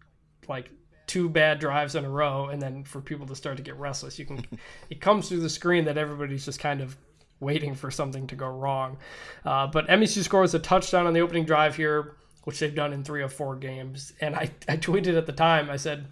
like 0.48 0.70
two 1.06 1.28
bad 1.28 1.58
drives 1.58 1.94
in 1.94 2.04
a 2.04 2.10
row 2.10 2.48
and 2.48 2.60
then 2.60 2.84
for 2.84 3.00
people 3.00 3.26
to 3.26 3.34
start 3.34 3.56
to 3.56 3.62
get 3.62 3.74
restless 3.76 4.18
you 4.18 4.26
can 4.26 4.44
it 4.90 5.00
comes 5.00 5.26
through 5.26 5.40
the 5.40 5.48
screen 5.48 5.86
that 5.86 5.96
everybody's 5.96 6.44
just 6.44 6.60
kind 6.60 6.82
of 6.82 6.98
waiting 7.40 7.74
for 7.74 7.90
something 7.90 8.26
to 8.26 8.34
go 8.34 8.48
wrong. 8.48 8.98
Uh, 9.44 9.66
but 9.66 9.86
MSU 9.88 10.22
scores 10.22 10.54
a 10.54 10.58
touchdown 10.58 11.06
on 11.06 11.12
the 11.12 11.20
opening 11.20 11.44
drive 11.44 11.76
here 11.76 12.16
which 12.48 12.60
they've 12.60 12.74
done 12.74 12.94
in 12.94 13.04
three 13.04 13.20
or 13.20 13.28
four 13.28 13.56
games. 13.56 14.14
And 14.22 14.34
I, 14.34 14.50
I 14.66 14.78
tweeted 14.78 15.18
at 15.18 15.26
the 15.26 15.34
time 15.34 15.68
i 15.68 15.76
said 15.76 16.06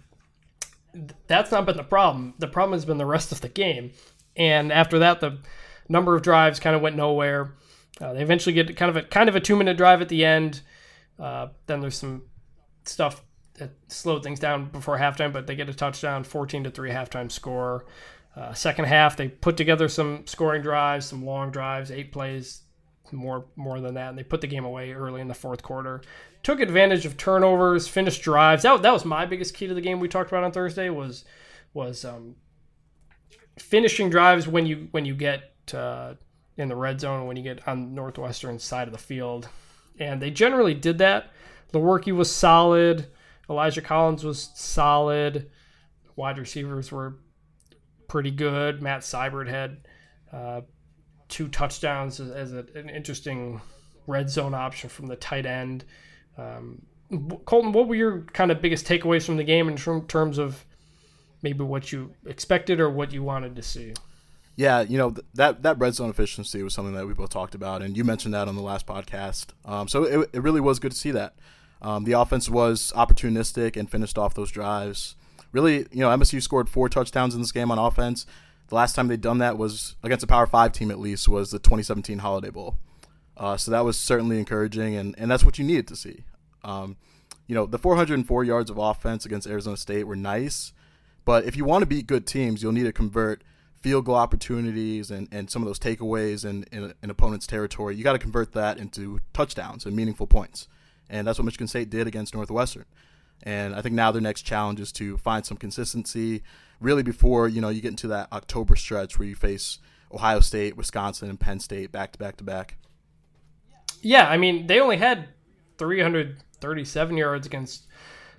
that's 1.25 1.49
not 1.49 1.65
been 1.65 1.77
the 1.77 1.83
problem. 1.83 2.35
The 2.37 2.47
problem 2.47 2.73
has 2.73 2.85
been 2.85 2.99
the 2.99 3.07
rest 3.07 3.31
of 3.31 3.41
the 3.41 3.49
game. 3.49 3.93
And 4.35 4.71
after 4.71 4.99
that 4.99 5.19
the 5.19 5.39
number 5.89 6.15
of 6.15 6.21
drives 6.21 6.59
kind 6.59 6.75
of 6.75 6.83
went 6.83 6.95
nowhere. 6.95 7.55
Uh, 7.99 8.13
they 8.13 8.21
eventually 8.21 8.53
get 8.53 8.77
kind 8.77 8.95
of 8.95 8.97
a 8.97 9.01
kind 9.01 9.29
of 9.29 9.35
a 9.35 9.39
two 9.39 9.55
minute 9.55 9.77
drive 9.77 9.99
at 9.99 10.09
the 10.09 10.23
end. 10.23 10.61
Uh, 11.17 11.47
then 11.65 11.81
there's 11.81 11.97
some 11.97 12.21
stuff 12.85 13.23
that 13.55 13.71
slowed 13.87 14.21
things 14.21 14.39
down 14.39 14.69
before 14.69 14.99
halftime, 14.99 15.33
but 15.33 15.47
they 15.47 15.55
get 15.55 15.69
a 15.69 15.73
touchdown, 15.73 16.23
14 16.23 16.65
to 16.65 16.69
3 16.69 16.91
halftime 16.91 17.31
score. 17.31 17.87
Uh, 18.37 18.53
second 18.53 18.85
half, 18.85 19.17
they 19.17 19.27
put 19.27 19.57
together 19.57 19.87
some 19.87 20.27
scoring 20.27 20.61
drives, 20.61 21.07
some 21.07 21.25
long 21.25 21.49
drives, 21.49 21.89
eight 21.89 22.11
plays, 22.11 22.61
more 23.11 23.45
more 23.55 23.79
than 23.79 23.95
that, 23.95 24.09
and 24.09 24.17
they 24.17 24.23
put 24.23 24.41
the 24.41 24.47
game 24.47 24.65
away 24.65 24.91
early 24.93 25.21
in 25.21 25.27
the 25.27 25.33
fourth 25.33 25.63
quarter. 25.63 26.01
Took 26.43 26.59
advantage 26.59 27.05
of 27.05 27.17
turnovers, 27.17 27.87
finished 27.87 28.21
drives. 28.21 28.63
That, 28.63 28.81
that 28.83 28.93
was 28.93 29.05
my 29.05 29.25
biggest 29.25 29.53
key 29.53 29.67
to 29.67 29.73
the 29.73 29.81
game 29.81 29.99
we 29.99 30.07
talked 30.07 30.29
about 30.29 30.43
on 30.43 30.51
Thursday 30.51 30.89
was 30.89 31.25
was 31.73 32.05
um, 32.05 32.35
finishing 33.57 34.09
drives 34.09 34.47
when 34.47 34.65
you 34.67 34.87
when 34.91 35.05
you 35.05 35.15
get 35.15 35.73
uh, 35.73 36.13
in 36.57 36.69
the 36.69 36.75
red 36.75 36.99
zone 36.99 37.27
when 37.27 37.37
you 37.37 37.43
get 37.43 37.67
on 37.67 37.95
northwestern 37.95 38.59
side 38.59 38.87
of 38.87 38.93
the 38.93 38.99
field, 38.99 39.49
and 39.99 40.21
they 40.21 40.29
generally 40.29 40.75
did 40.75 40.99
that. 40.99 41.31
Lewerke 41.73 42.15
was 42.15 42.33
solid. 42.33 43.07
Elijah 43.49 43.81
Collins 43.81 44.23
was 44.23 44.51
solid. 44.53 45.49
Wide 46.15 46.37
receivers 46.37 46.91
were 46.91 47.17
pretty 48.07 48.31
good. 48.31 48.81
Matt 48.81 49.01
Seybert 49.01 49.47
had 49.47 49.77
uh, 50.31 50.61
two 51.27 51.47
touchdowns 51.47 52.19
as, 52.19 52.31
as 52.31 52.53
a, 52.53 52.65
an 52.75 52.89
interesting 52.89 53.61
red 54.05 54.29
zone 54.29 54.53
option 54.53 54.89
from 54.89 55.07
the 55.07 55.15
tight 55.15 55.45
end. 55.45 55.83
Um, 56.37 56.81
Colton, 57.45 57.71
what 57.71 57.87
were 57.87 57.95
your 57.95 58.21
kind 58.33 58.51
of 58.51 58.61
biggest 58.61 58.85
takeaways 58.85 59.25
from 59.25 59.37
the 59.37 59.43
game 59.43 59.69
in 59.69 59.77
terms 60.07 60.37
of 60.37 60.65
maybe 61.41 61.63
what 61.63 61.91
you 61.91 62.13
expected 62.25 62.79
or 62.79 62.89
what 62.89 63.11
you 63.13 63.23
wanted 63.23 63.55
to 63.55 63.61
see? 63.61 63.93
Yeah, 64.55 64.81
you 64.81 64.97
know 64.97 65.13
that 65.35 65.61
that 65.61 65.77
red 65.77 65.93
zone 65.93 66.09
efficiency 66.09 66.63
was 66.63 66.73
something 66.73 66.95
that 66.95 67.05
we 67.05 67.13
both 67.13 67.29
talked 67.29 67.53
about, 67.53 67.83
and 67.83 67.95
you 67.95 68.03
mentioned 68.03 68.33
that 68.33 68.47
on 68.47 68.55
the 68.55 68.61
last 68.61 68.87
podcast. 68.87 69.47
Um, 69.63 69.87
so 69.87 70.03
it, 70.03 70.29
it 70.33 70.41
really 70.41 70.59
was 70.59 70.79
good 70.79 70.91
to 70.91 70.97
see 70.97 71.11
that. 71.11 71.35
Um, 71.79 72.05
the 72.05 72.13
offense 72.13 72.49
was 72.49 72.91
opportunistic 72.95 73.77
and 73.77 73.89
finished 73.89 74.17
off 74.17 74.33
those 74.33 74.51
drives. 74.51 75.15
Really, 75.51 75.85
you 75.91 75.99
know, 75.99 76.09
MSU 76.09 76.41
scored 76.41 76.69
four 76.69 76.89
touchdowns 76.89 77.33
in 77.33 77.41
this 77.41 77.51
game 77.51 77.71
on 77.71 77.79
offense. 77.79 78.25
The 78.67 78.75
last 78.75 78.95
time 78.95 79.07
they'd 79.07 79.21
done 79.21 79.37
that 79.37 79.57
was 79.57 79.95
against 80.03 80.23
a 80.23 80.27
Power 80.27 80.45
Five 80.45 80.73
team, 80.73 80.91
at 80.91 80.99
least, 80.99 81.29
was 81.29 81.51
the 81.51 81.59
2017 81.59 82.19
Holiday 82.19 82.49
Bowl. 82.49 82.77
Uh, 83.35 83.55
so 83.55 83.71
that 83.71 83.85
was 83.85 83.99
certainly 83.99 84.39
encouraging, 84.39 84.95
and, 84.95 85.15
and 85.17 85.29
that's 85.29 85.45
what 85.45 85.57
you 85.57 85.65
needed 85.65 85.87
to 85.87 85.95
see. 85.95 86.23
Um, 86.63 86.97
you 87.45 87.55
know, 87.55 87.65
the 87.65 87.77
404 87.77 88.43
yards 88.43 88.69
of 88.69 88.77
offense 88.77 89.25
against 89.25 89.47
Arizona 89.47 89.77
State 89.77 90.05
were 90.05 90.15
nice, 90.15 90.73
but 91.23 91.45
if 91.45 91.55
you 91.55 91.63
want 91.63 91.83
to 91.83 91.85
beat 91.85 92.07
good 92.07 92.25
teams, 92.25 92.61
you'll 92.61 92.71
need 92.71 92.83
to 92.83 92.91
convert 92.91 93.43
field 93.79 94.05
goal 94.05 94.15
opportunities 94.15 95.11
and, 95.11 95.29
and 95.31 95.49
some 95.49 95.61
of 95.61 95.67
those 95.67 95.79
takeaways 95.79 96.43
in, 96.43 96.65
in, 96.71 96.93
in 97.01 97.09
opponent's 97.09 97.47
territory. 97.47 97.95
You 97.95 98.03
got 98.03 98.13
to 98.13 98.19
convert 98.19 98.53
that 98.53 98.79
into 98.79 99.19
touchdowns 99.33 99.85
and 99.85 99.95
meaningful 99.95 100.27
points 100.27 100.67
and 101.09 101.27
that's 101.27 101.39
what 101.39 101.45
Michigan 101.45 101.67
State 101.67 101.89
did 101.89 102.07
against 102.07 102.33
Northwestern. 102.33 102.85
And 103.43 103.75
I 103.75 103.81
think 103.81 103.95
now 103.95 104.11
their 104.11 104.21
next 104.21 104.41
challenge 104.41 104.79
is 104.79 104.91
to 104.93 105.17
find 105.17 105.45
some 105.45 105.57
consistency, 105.57 106.43
really 106.79 107.03
before 107.03 107.47
you 107.47 107.61
know 107.61 107.69
you 107.69 107.81
get 107.81 107.89
into 107.89 108.07
that 108.07 108.31
October 108.31 108.75
stretch 108.75 109.17
where 109.17 109.27
you 109.27 109.35
face 109.35 109.79
Ohio 110.11 110.39
State, 110.39 110.77
Wisconsin, 110.77 111.29
and 111.29 111.39
Penn 111.39 111.59
State 111.59 111.91
back 111.91 112.11
to 112.13 112.19
back 112.19 112.37
to 112.37 112.43
back. 112.43 112.77
Yeah, 114.01 114.27
I 114.27 114.37
mean 114.37 114.67
they 114.67 114.79
only 114.79 114.97
had 114.97 115.29
337 115.77 117.17
yards 117.17 117.45
against 117.47 117.87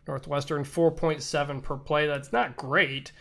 Northwestern, 0.06 0.64
4.7 0.64 1.62
per 1.62 1.76
play. 1.76 2.06
That's 2.06 2.32
not 2.32 2.56
great, 2.56 3.12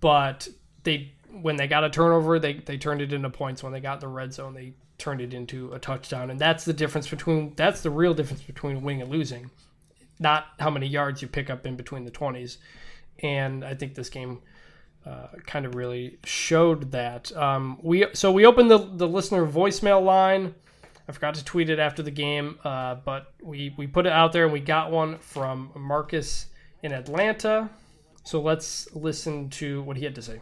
but 0.00 0.48
they 0.84 1.12
when 1.42 1.56
they 1.56 1.66
got 1.66 1.84
a 1.84 1.90
turnover, 1.90 2.38
they 2.38 2.54
they 2.54 2.78
turned 2.78 3.02
it 3.02 3.12
into 3.12 3.30
points. 3.30 3.62
When 3.62 3.72
they 3.72 3.80
got 3.80 4.00
the 4.00 4.08
red 4.08 4.32
zone, 4.32 4.54
they 4.54 4.74
turned 4.98 5.20
it 5.20 5.34
into 5.34 5.72
a 5.72 5.78
touchdown. 5.78 6.30
And 6.30 6.40
that's 6.40 6.64
the 6.64 6.72
difference 6.72 7.08
between 7.08 7.52
that's 7.56 7.82
the 7.82 7.90
real 7.90 8.14
difference 8.14 8.42
between 8.42 8.82
winning 8.82 9.02
and 9.02 9.10
losing, 9.10 9.50
not 10.18 10.46
how 10.58 10.70
many 10.70 10.86
yards 10.86 11.22
you 11.22 11.28
pick 11.28 11.50
up 11.50 11.66
in 11.66 11.76
between 11.76 12.04
the 12.04 12.10
20s. 12.10 12.58
And 13.22 13.64
I 13.64 13.74
think 13.74 13.94
this 13.94 14.08
game 14.10 14.40
uh, 15.06 15.28
kind 15.46 15.64
of 15.66 15.74
really 15.74 16.18
showed 16.24 16.92
that. 16.92 17.34
Um, 17.36 17.78
we 17.82 18.06
so 18.12 18.32
we 18.32 18.44
opened 18.44 18.70
the 18.70 18.78
the 18.78 19.06
listener 19.06 19.46
voicemail 19.46 20.04
line. 20.04 20.54
I 21.08 21.12
forgot 21.12 21.36
to 21.36 21.44
tweet 21.44 21.70
it 21.70 21.78
after 21.78 22.02
the 22.02 22.10
game, 22.10 22.58
uh, 22.64 22.96
but 22.96 23.32
we 23.40 23.72
we 23.76 23.86
put 23.86 24.06
it 24.06 24.12
out 24.12 24.32
there 24.32 24.44
and 24.44 24.52
we 24.52 24.60
got 24.60 24.90
one 24.90 25.18
from 25.18 25.70
Marcus 25.76 26.46
in 26.82 26.92
Atlanta. 26.92 27.70
So 28.24 28.40
let's 28.40 28.92
listen 28.94 29.48
to 29.50 29.82
what 29.82 29.96
he 29.96 30.04
had 30.04 30.16
to 30.16 30.22
say. 30.22 30.40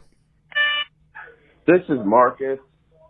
This 1.66 1.82
is 1.90 1.98
Marcus 2.04 2.58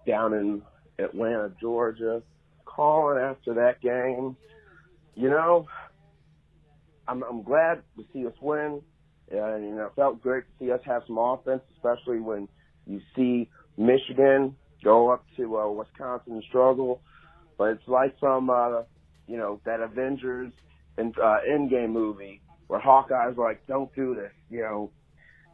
down 0.06 0.34
in 0.34 0.62
Atlanta, 0.98 1.52
Georgia, 1.60 2.22
calling 2.64 3.18
after 3.18 3.54
that 3.54 3.80
game. 3.80 4.36
You 5.14 5.30
know, 5.30 5.66
I'm, 7.06 7.22
I'm 7.22 7.42
glad 7.42 7.82
to 7.96 8.04
see 8.12 8.26
us 8.26 8.34
win. 8.40 8.82
Uh, 9.32 9.56
know, 9.74 9.86
it 9.86 9.92
felt 9.96 10.22
great 10.22 10.44
to 10.44 10.64
see 10.64 10.72
us 10.72 10.80
have 10.84 11.02
some 11.06 11.18
offense, 11.18 11.62
especially 11.76 12.20
when 12.20 12.48
you 12.86 13.00
see 13.16 13.48
Michigan 13.76 14.54
go 14.82 15.10
up 15.10 15.24
to 15.36 15.58
uh, 15.58 15.70
Wisconsin 15.70 16.34
and 16.34 16.44
struggle. 16.48 17.00
But 17.56 17.70
it's 17.70 17.88
like 17.88 18.18
from, 18.18 18.50
uh, 18.50 18.82
you 19.26 19.36
know, 19.36 19.60
that 19.64 19.80
Avengers 19.80 20.52
and 20.98 21.16
uh, 21.18 21.38
Endgame 21.48 21.90
movie 21.90 22.40
where 22.66 22.80
Hawkeye's 22.80 23.36
like, 23.36 23.66
"Don't 23.66 23.94
do 23.94 24.14
this," 24.14 24.32
you 24.50 24.60
know, 24.60 24.90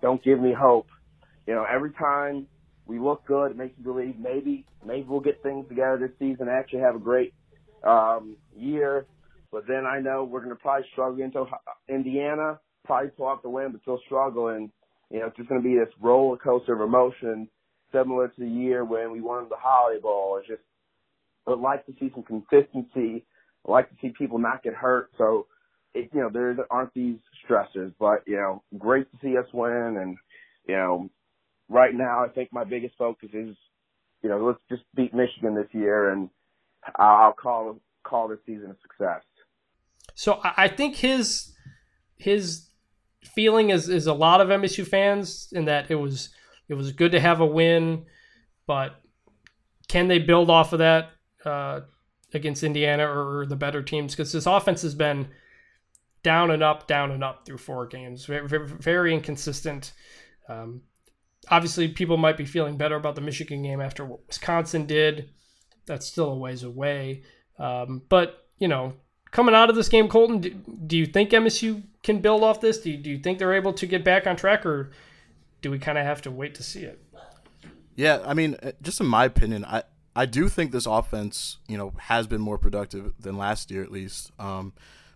"Don't 0.02 0.22
give 0.22 0.40
me 0.40 0.52
hope." 0.52 0.88
You 1.46 1.54
know, 1.54 1.64
every 1.70 1.92
time 1.92 2.46
we 2.90 2.98
look 2.98 3.24
good. 3.24 3.52
It 3.52 3.56
makes 3.56 3.78
you 3.78 3.84
believe 3.84 4.18
maybe 4.18 4.66
maybe 4.84 5.06
we'll 5.08 5.20
get 5.20 5.42
things 5.42 5.66
together 5.68 5.96
this 5.98 6.10
season. 6.18 6.48
And 6.48 6.50
actually, 6.50 6.80
have 6.80 6.96
a 6.96 6.98
great 6.98 7.32
um, 7.84 8.36
year. 8.54 9.06
But 9.52 9.66
then 9.66 9.84
I 9.86 10.00
know 10.00 10.24
we're 10.24 10.44
going 10.44 10.56
to 10.56 10.62
probably 10.62 10.86
struggle 10.92 11.24
into 11.24 11.44
Indiana. 11.88 12.60
Probably 12.84 13.10
pull 13.10 13.26
off 13.26 13.42
the 13.42 13.50
win, 13.50 13.72
but 13.72 13.82
still 13.82 14.00
struggle. 14.06 14.48
And 14.48 14.70
you 15.10 15.20
know, 15.20 15.26
it's 15.26 15.36
just 15.36 15.48
going 15.48 15.60
to 15.62 15.68
be 15.68 15.76
this 15.76 15.92
roller 16.00 16.36
coaster 16.36 16.74
of 16.74 16.80
emotion, 16.80 17.48
similar 17.92 18.28
to 18.28 18.40
the 18.40 18.48
year 18.48 18.84
when 18.84 19.10
we 19.10 19.20
won 19.20 19.48
the 19.48 19.56
Holiday 19.58 20.00
Bowl. 20.00 20.38
It's 20.38 20.48
just 20.48 20.62
I'd 21.46 21.58
like 21.58 21.84
to 21.86 21.92
see 21.98 22.10
some 22.14 22.22
consistency. 22.22 23.24
I'd 23.66 23.70
like 23.70 23.90
to 23.90 23.96
see 24.00 24.12
people 24.16 24.38
not 24.38 24.62
get 24.62 24.74
hurt. 24.74 25.10
So, 25.18 25.46
it, 25.94 26.10
you 26.14 26.20
know, 26.20 26.30
there 26.32 26.56
aren't 26.70 26.94
these 26.94 27.18
stressors. 27.44 27.92
But 27.98 28.22
you 28.26 28.36
know, 28.36 28.62
great 28.78 29.10
to 29.10 29.18
see 29.22 29.36
us 29.36 29.46
win, 29.52 29.98
and 30.00 30.16
you 30.66 30.76
know, 30.76 31.10
right 31.68 31.94
now, 31.94 32.24
I 32.24 32.28
think 32.28 32.50
my 32.52 32.64
biggest 32.64 32.94
focus 32.96 33.30
is, 33.32 33.56
you 34.22 34.28
know, 34.28 34.38
let's 34.38 34.60
just 34.70 34.82
beat 34.94 35.12
Michigan 35.12 35.54
this 35.54 35.72
year, 35.72 36.10
and 36.10 36.30
I'll 36.96 37.32
call 37.32 37.78
call 38.04 38.28
this 38.28 38.38
season 38.46 38.70
a 38.70 38.76
success. 38.82 39.22
So 40.14 40.40
I 40.42 40.68
think 40.68 40.96
his 40.96 41.52
his 42.16 42.68
feeling 43.22 43.70
is 43.70 43.88
is 43.88 44.06
a 44.06 44.14
lot 44.14 44.40
of 44.40 44.48
MSU 44.48 44.86
fans 44.86 45.48
in 45.52 45.66
that 45.66 45.90
it 45.90 45.96
was 45.96 46.30
it 46.68 46.74
was 46.74 46.92
good 46.92 47.12
to 47.12 47.20
have 47.20 47.40
a 47.40 47.46
win, 47.46 48.06
but 48.66 49.00
can 49.88 50.06
they 50.06 50.20
build 50.20 50.50
off 50.50 50.72
of 50.72 50.78
that 50.78 51.10
uh, 51.44 51.80
against 52.32 52.62
Indiana 52.62 53.04
or 53.04 53.44
the 53.44 53.56
better 53.56 53.82
teams? 53.82 54.14
Because 54.14 54.32
this 54.32 54.46
offense 54.46 54.82
has 54.82 54.94
been 54.94 55.28
down 56.22 56.50
and 56.52 56.62
up, 56.62 56.86
down 56.86 57.10
and 57.10 57.24
up 57.24 57.44
through 57.44 57.58
four 57.58 57.86
games, 57.86 58.24
very, 58.26 58.46
very 58.46 59.12
inconsistent. 59.12 59.92
Um, 60.48 60.82
obviously 61.48 61.88
people 61.88 62.16
might 62.16 62.36
be 62.36 62.44
feeling 62.44 62.76
better 62.76 62.96
about 62.96 63.14
the 63.14 63.20
Michigan 63.20 63.62
game 63.62 63.80
after 63.80 64.04
what 64.04 64.26
Wisconsin 64.28 64.86
did. 64.86 65.30
That's 65.86 66.06
still 66.06 66.30
a 66.30 66.36
ways 66.36 66.62
away. 66.62 67.24
Um, 67.58 68.02
but, 68.08 68.46
you 68.58 68.68
know, 68.68 68.94
coming 69.30 69.54
out 69.54 69.70
of 69.70 69.76
this 69.76 69.88
game, 69.88 70.08
Colton, 70.08 70.40
do, 70.40 70.50
do, 70.50 70.96
you 70.96 71.06
think 71.06 71.30
MSU 71.30 71.82
can 72.02 72.20
build 72.20 72.42
off 72.42 72.60
this? 72.60 72.78
Do 72.78 72.90
you, 72.90 72.96
do 72.96 73.10
you 73.10 73.18
think 73.18 73.38
they're 73.38 73.54
able 73.54 73.72
to 73.74 73.86
get 73.86 74.04
back 74.04 74.26
on 74.26 74.36
track, 74.36 74.66
or 74.66 74.90
do 75.62 75.70
we 75.70 75.78
kind 75.78 75.98
of 75.98 76.04
have 76.04 76.22
to 76.22 76.30
wait 76.30 76.54
to 76.56 76.62
see 76.62 76.80
it? 76.80 77.02
Yeah, 77.96 78.22
I 78.24 78.34
mean, 78.34 78.56
uh, 78.62 78.72
just 78.80 79.00
in 79.00 79.06
my 79.06 79.24
opinion, 79.24 79.64
I, 79.64 79.82
I 80.16 80.26
do 80.26 80.48
think 80.48 80.72
this 80.72 80.86
offense, 80.86 81.58
you 81.68 81.76
know, 81.76 81.92
has 81.98 82.26
been 82.26 82.40
more 82.40 82.58
productive 82.58 83.12
than 83.20 83.36
last 83.36 83.70
year 83.70 83.82
at 83.82 83.92
least. 83.92 84.32
Um, 84.38 84.72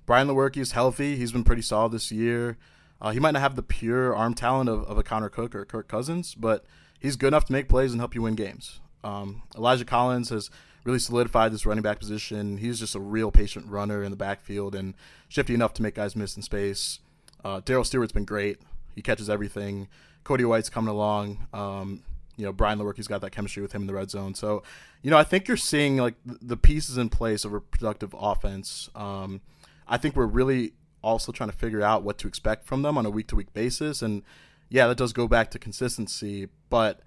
Brian 0.06 0.28
Lewerke 0.28 0.58
is 0.58 0.72
healthy. 0.72 1.16
He's 1.16 1.32
been 1.32 1.44
pretty 1.44 1.62
solid 1.62 1.92
this 1.92 2.12
year. 2.12 2.58
Uh, 3.00 3.10
he 3.10 3.20
might 3.20 3.32
not 3.32 3.40
have 3.40 3.56
the 3.56 3.62
pure 3.62 4.14
arm 4.14 4.34
talent 4.34 4.68
of, 4.68 4.84
of 4.84 4.98
a 4.98 5.02
Connor 5.02 5.28
Cook 5.28 5.54
or 5.54 5.64
Kirk 5.64 5.88
Cousins, 5.88 6.34
but 6.34 6.64
he's 6.98 7.16
good 7.16 7.28
enough 7.28 7.46
to 7.46 7.52
make 7.52 7.68
plays 7.68 7.92
and 7.92 8.00
help 8.00 8.14
you 8.14 8.22
win 8.22 8.34
games. 8.34 8.80
Um, 9.02 9.42
Elijah 9.56 9.84
Collins 9.84 10.30
has 10.30 10.50
really 10.84 10.98
solidified 10.98 11.52
this 11.52 11.66
running 11.66 11.82
back 11.82 11.98
position. 11.98 12.58
He's 12.58 12.78
just 12.78 12.94
a 12.94 13.00
real 13.00 13.30
patient 13.30 13.66
runner 13.68 14.02
in 14.02 14.10
the 14.10 14.16
backfield 14.16 14.74
and 14.74 14.94
shifty 15.28 15.54
enough 15.54 15.74
to 15.74 15.82
make 15.82 15.94
guys 15.94 16.14
miss 16.14 16.36
in 16.36 16.42
space. 16.42 17.00
Uh, 17.42 17.60
Darrell 17.64 17.84
Stewart's 17.84 18.12
been 18.12 18.24
great. 18.24 18.58
He 18.94 19.02
catches 19.02 19.28
everything. 19.28 19.88
Cody 20.22 20.44
White's 20.44 20.70
coming 20.70 20.90
along. 20.90 21.46
Um, 21.52 22.02
you 22.36 22.44
know, 22.44 22.52
Brian 22.52 22.78
Lewerke's 22.78 23.08
got 23.08 23.20
that 23.20 23.30
chemistry 23.30 23.62
with 23.62 23.72
him 23.72 23.82
in 23.82 23.86
the 23.86 23.94
red 23.94 24.10
zone. 24.10 24.34
So, 24.34 24.62
you 25.02 25.10
know, 25.10 25.18
I 25.18 25.24
think 25.24 25.46
you're 25.48 25.56
seeing 25.56 25.96
like 25.96 26.14
the 26.24 26.56
pieces 26.56 26.98
in 26.98 27.08
place 27.08 27.44
of 27.44 27.54
a 27.54 27.60
productive 27.60 28.14
offense. 28.18 28.90
Um, 28.94 29.40
I 29.86 29.98
think 29.98 30.16
we're 30.16 30.26
really 30.26 30.72
also 31.02 31.32
trying 31.32 31.50
to 31.50 31.56
figure 31.56 31.82
out 31.82 32.02
what 32.02 32.18
to 32.18 32.28
expect 32.28 32.66
from 32.66 32.82
them 32.82 32.96
on 32.98 33.06
a 33.06 33.10
week 33.10 33.28
to 33.28 33.36
week 33.36 33.52
basis. 33.52 34.02
And 34.02 34.22
yeah, 34.68 34.86
that 34.86 34.96
does 34.96 35.12
go 35.12 35.28
back 35.28 35.50
to 35.52 35.58
consistency. 35.58 36.48
But, 36.70 37.00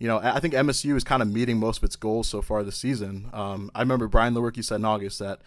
you 0.00 0.08
know, 0.08 0.18
I 0.18 0.40
think 0.40 0.54
MSU 0.54 0.96
is 0.96 1.04
kind 1.04 1.20
of 1.20 1.28
meeting 1.28 1.58
most 1.58 1.76
of 1.78 1.84
its 1.84 1.94
goals 1.94 2.26
so 2.26 2.40
far 2.40 2.64
this 2.64 2.76
season. 2.76 3.28
Um, 3.34 3.70
I 3.74 3.80
remember 3.80 4.08
Brian 4.08 4.34
Lewerke 4.34 4.64
said 4.64 4.76
in 4.76 4.86
August 4.86 5.18
that 5.18 5.40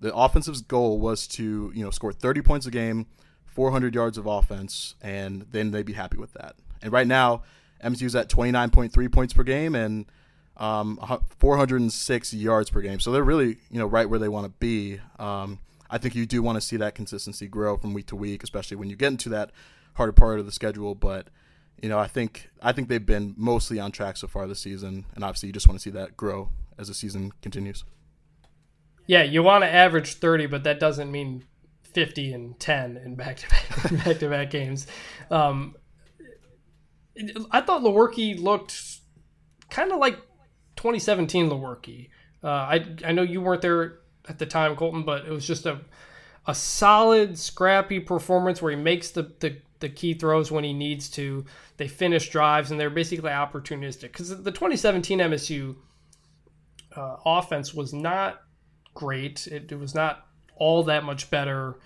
the 0.00 0.14
offensive's 0.14 0.60
goal 0.60 1.00
was 1.00 1.26
to, 1.28 1.72
you 1.74 1.82
know, 1.82 1.90
score 1.90 2.12
30 2.12 2.42
points 2.42 2.66
a 2.66 2.70
game, 2.70 3.06
400 3.46 3.94
yards 3.94 4.18
of 4.18 4.26
offense, 4.26 4.96
and 5.00 5.46
then 5.50 5.70
they'd 5.70 5.86
be 5.86 5.94
happy 5.94 6.18
with 6.18 6.34
that. 6.34 6.56
And 6.82 6.92
right 6.92 7.06
now, 7.06 7.42
MSU's 7.82 8.14
at 8.14 8.28
29.3 8.28 9.10
points 9.10 9.32
per 9.32 9.42
game 9.42 9.74
and 9.74 10.04
um, 10.58 11.00
406 11.38 12.34
yards 12.34 12.68
per 12.68 12.82
game. 12.82 13.00
So 13.00 13.12
they're 13.12 13.24
really, 13.24 13.56
you 13.70 13.78
know, 13.78 13.86
right 13.86 14.08
where 14.10 14.18
they 14.18 14.28
want 14.28 14.44
to 14.44 14.52
be. 14.58 15.00
Um, 15.18 15.58
I 15.88 15.96
think 15.96 16.14
you 16.14 16.26
do 16.26 16.42
want 16.42 16.56
to 16.56 16.60
see 16.60 16.76
that 16.76 16.94
consistency 16.94 17.46
grow 17.46 17.78
from 17.78 17.94
week 17.94 18.08
to 18.08 18.16
week, 18.16 18.42
especially 18.42 18.76
when 18.76 18.90
you 18.90 18.96
get 18.96 19.08
into 19.08 19.30
that 19.30 19.52
harder 19.94 20.12
part 20.12 20.38
of 20.38 20.44
the 20.44 20.52
schedule. 20.52 20.94
But 20.94 21.28
you 21.82 21.88
know, 21.88 21.98
I 21.98 22.06
think 22.06 22.50
I 22.62 22.72
think 22.72 22.88
they've 22.88 23.04
been 23.04 23.34
mostly 23.36 23.78
on 23.78 23.92
track 23.92 24.16
so 24.16 24.26
far 24.26 24.46
this 24.46 24.60
season, 24.60 25.06
and 25.14 25.24
obviously 25.24 25.48
you 25.48 25.52
just 25.52 25.68
want 25.68 25.78
to 25.78 25.82
see 25.82 25.90
that 25.90 26.16
grow 26.16 26.50
as 26.78 26.88
the 26.88 26.94
season 26.94 27.32
continues. 27.42 27.84
Yeah, 29.06 29.22
you 29.22 29.42
want 29.42 29.62
to 29.64 29.68
average 29.68 30.14
thirty, 30.14 30.46
but 30.46 30.64
that 30.64 30.80
doesn't 30.80 31.10
mean 31.10 31.44
fifty 31.82 32.32
and 32.32 32.58
ten 32.58 32.96
in 32.96 33.14
back 33.14 33.36
to 33.38 33.48
back 33.48 34.04
back 34.04 34.18
to 34.18 34.28
back 34.28 34.50
games. 34.50 34.86
Um, 35.30 35.76
I 37.50 37.60
thought 37.60 37.82
Lewerke 37.82 38.38
looked 38.38 39.00
kind 39.70 39.90
of 39.90 39.98
like 39.98 40.16
2017 40.76 41.48
Lewerke. 41.48 42.10
Uh, 42.44 42.48
I 42.48 42.84
I 43.04 43.12
know 43.12 43.22
you 43.22 43.40
weren't 43.40 43.62
there 43.62 44.00
at 44.28 44.38
the 44.38 44.46
time, 44.46 44.76
Colton, 44.76 45.02
but 45.02 45.24
it 45.24 45.30
was 45.30 45.46
just 45.46 45.66
a 45.66 45.80
a 46.46 46.54
solid, 46.54 47.38
scrappy 47.38 48.00
performance 48.00 48.62
where 48.62 48.70
he 48.70 48.76
makes 48.76 49.10
the, 49.10 49.32
the, 49.40 49.56
the 49.80 49.88
key 49.88 50.14
throws 50.14 50.50
when 50.50 50.64
he 50.64 50.72
needs 50.72 51.08
to. 51.10 51.44
They 51.76 51.88
finish 51.88 52.28
drives 52.28 52.70
and 52.70 52.80
they're 52.80 52.90
basically 52.90 53.30
opportunistic. 53.30 54.02
Because 54.12 54.30
the 54.42 54.50
2017 54.50 55.18
MSU 55.18 55.76
uh, 56.94 57.16
offense 57.24 57.74
was 57.74 57.92
not 57.92 58.42
great. 58.94 59.46
It, 59.46 59.70
it 59.70 59.78
was 59.78 59.94
not 59.94 60.26
all 60.56 60.82
that 60.84 61.04
much 61.04 61.30
better 61.30 61.78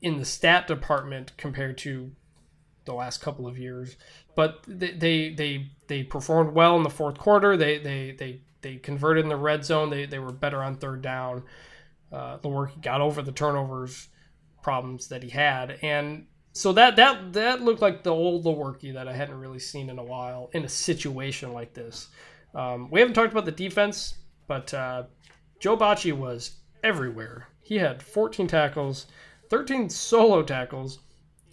in 0.00 0.18
the 0.18 0.24
stat 0.24 0.66
department 0.66 1.36
compared 1.36 1.78
to 1.78 2.12
the 2.84 2.94
last 2.94 3.20
couple 3.20 3.46
of 3.46 3.58
years. 3.58 3.96
But 4.34 4.62
they 4.66 4.92
they 4.92 5.34
they, 5.34 5.70
they 5.88 6.02
performed 6.04 6.54
well 6.54 6.76
in 6.76 6.84
the 6.84 6.90
fourth 6.90 7.18
quarter. 7.18 7.56
They 7.56 7.78
they 7.78 8.12
they 8.12 8.40
they 8.60 8.76
converted 8.76 9.24
in 9.24 9.28
the 9.28 9.36
red 9.36 9.64
zone. 9.64 9.90
They 9.90 10.06
they 10.06 10.18
were 10.20 10.32
better 10.32 10.62
on 10.62 10.76
third 10.76 11.02
down 11.02 11.42
uh, 12.12 12.38
Lewerke 12.38 12.80
got 12.80 13.00
over 13.00 13.22
the 13.22 13.32
turnovers 13.32 14.08
problems 14.62 15.08
that 15.08 15.22
he 15.22 15.30
had, 15.30 15.78
and 15.82 16.26
so 16.58 16.72
that 16.72 16.96
that 16.96 17.32
that 17.34 17.62
looked 17.62 17.80
like 17.80 18.02
the 18.02 18.10
old 18.10 18.44
Lewerke 18.44 18.92
that 18.94 19.06
I 19.06 19.12
hadn't 19.12 19.38
really 19.38 19.60
seen 19.60 19.88
in 19.90 19.98
a 20.00 20.02
while 20.02 20.50
in 20.52 20.64
a 20.64 20.68
situation 20.68 21.52
like 21.52 21.72
this. 21.72 22.08
Um, 22.52 22.90
we 22.90 22.98
haven't 22.98 23.14
talked 23.14 23.30
about 23.30 23.44
the 23.44 23.52
defense, 23.52 24.14
but 24.48 24.74
uh, 24.74 25.04
Joe 25.60 25.76
Bachie 25.76 26.12
was 26.12 26.56
everywhere. 26.82 27.46
He 27.62 27.76
had 27.76 28.02
14 28.02 28.48
tackles, 28.48 29.06
13 29.50 29.88
solo 29.88 30.42
tackles, 30.42 30.98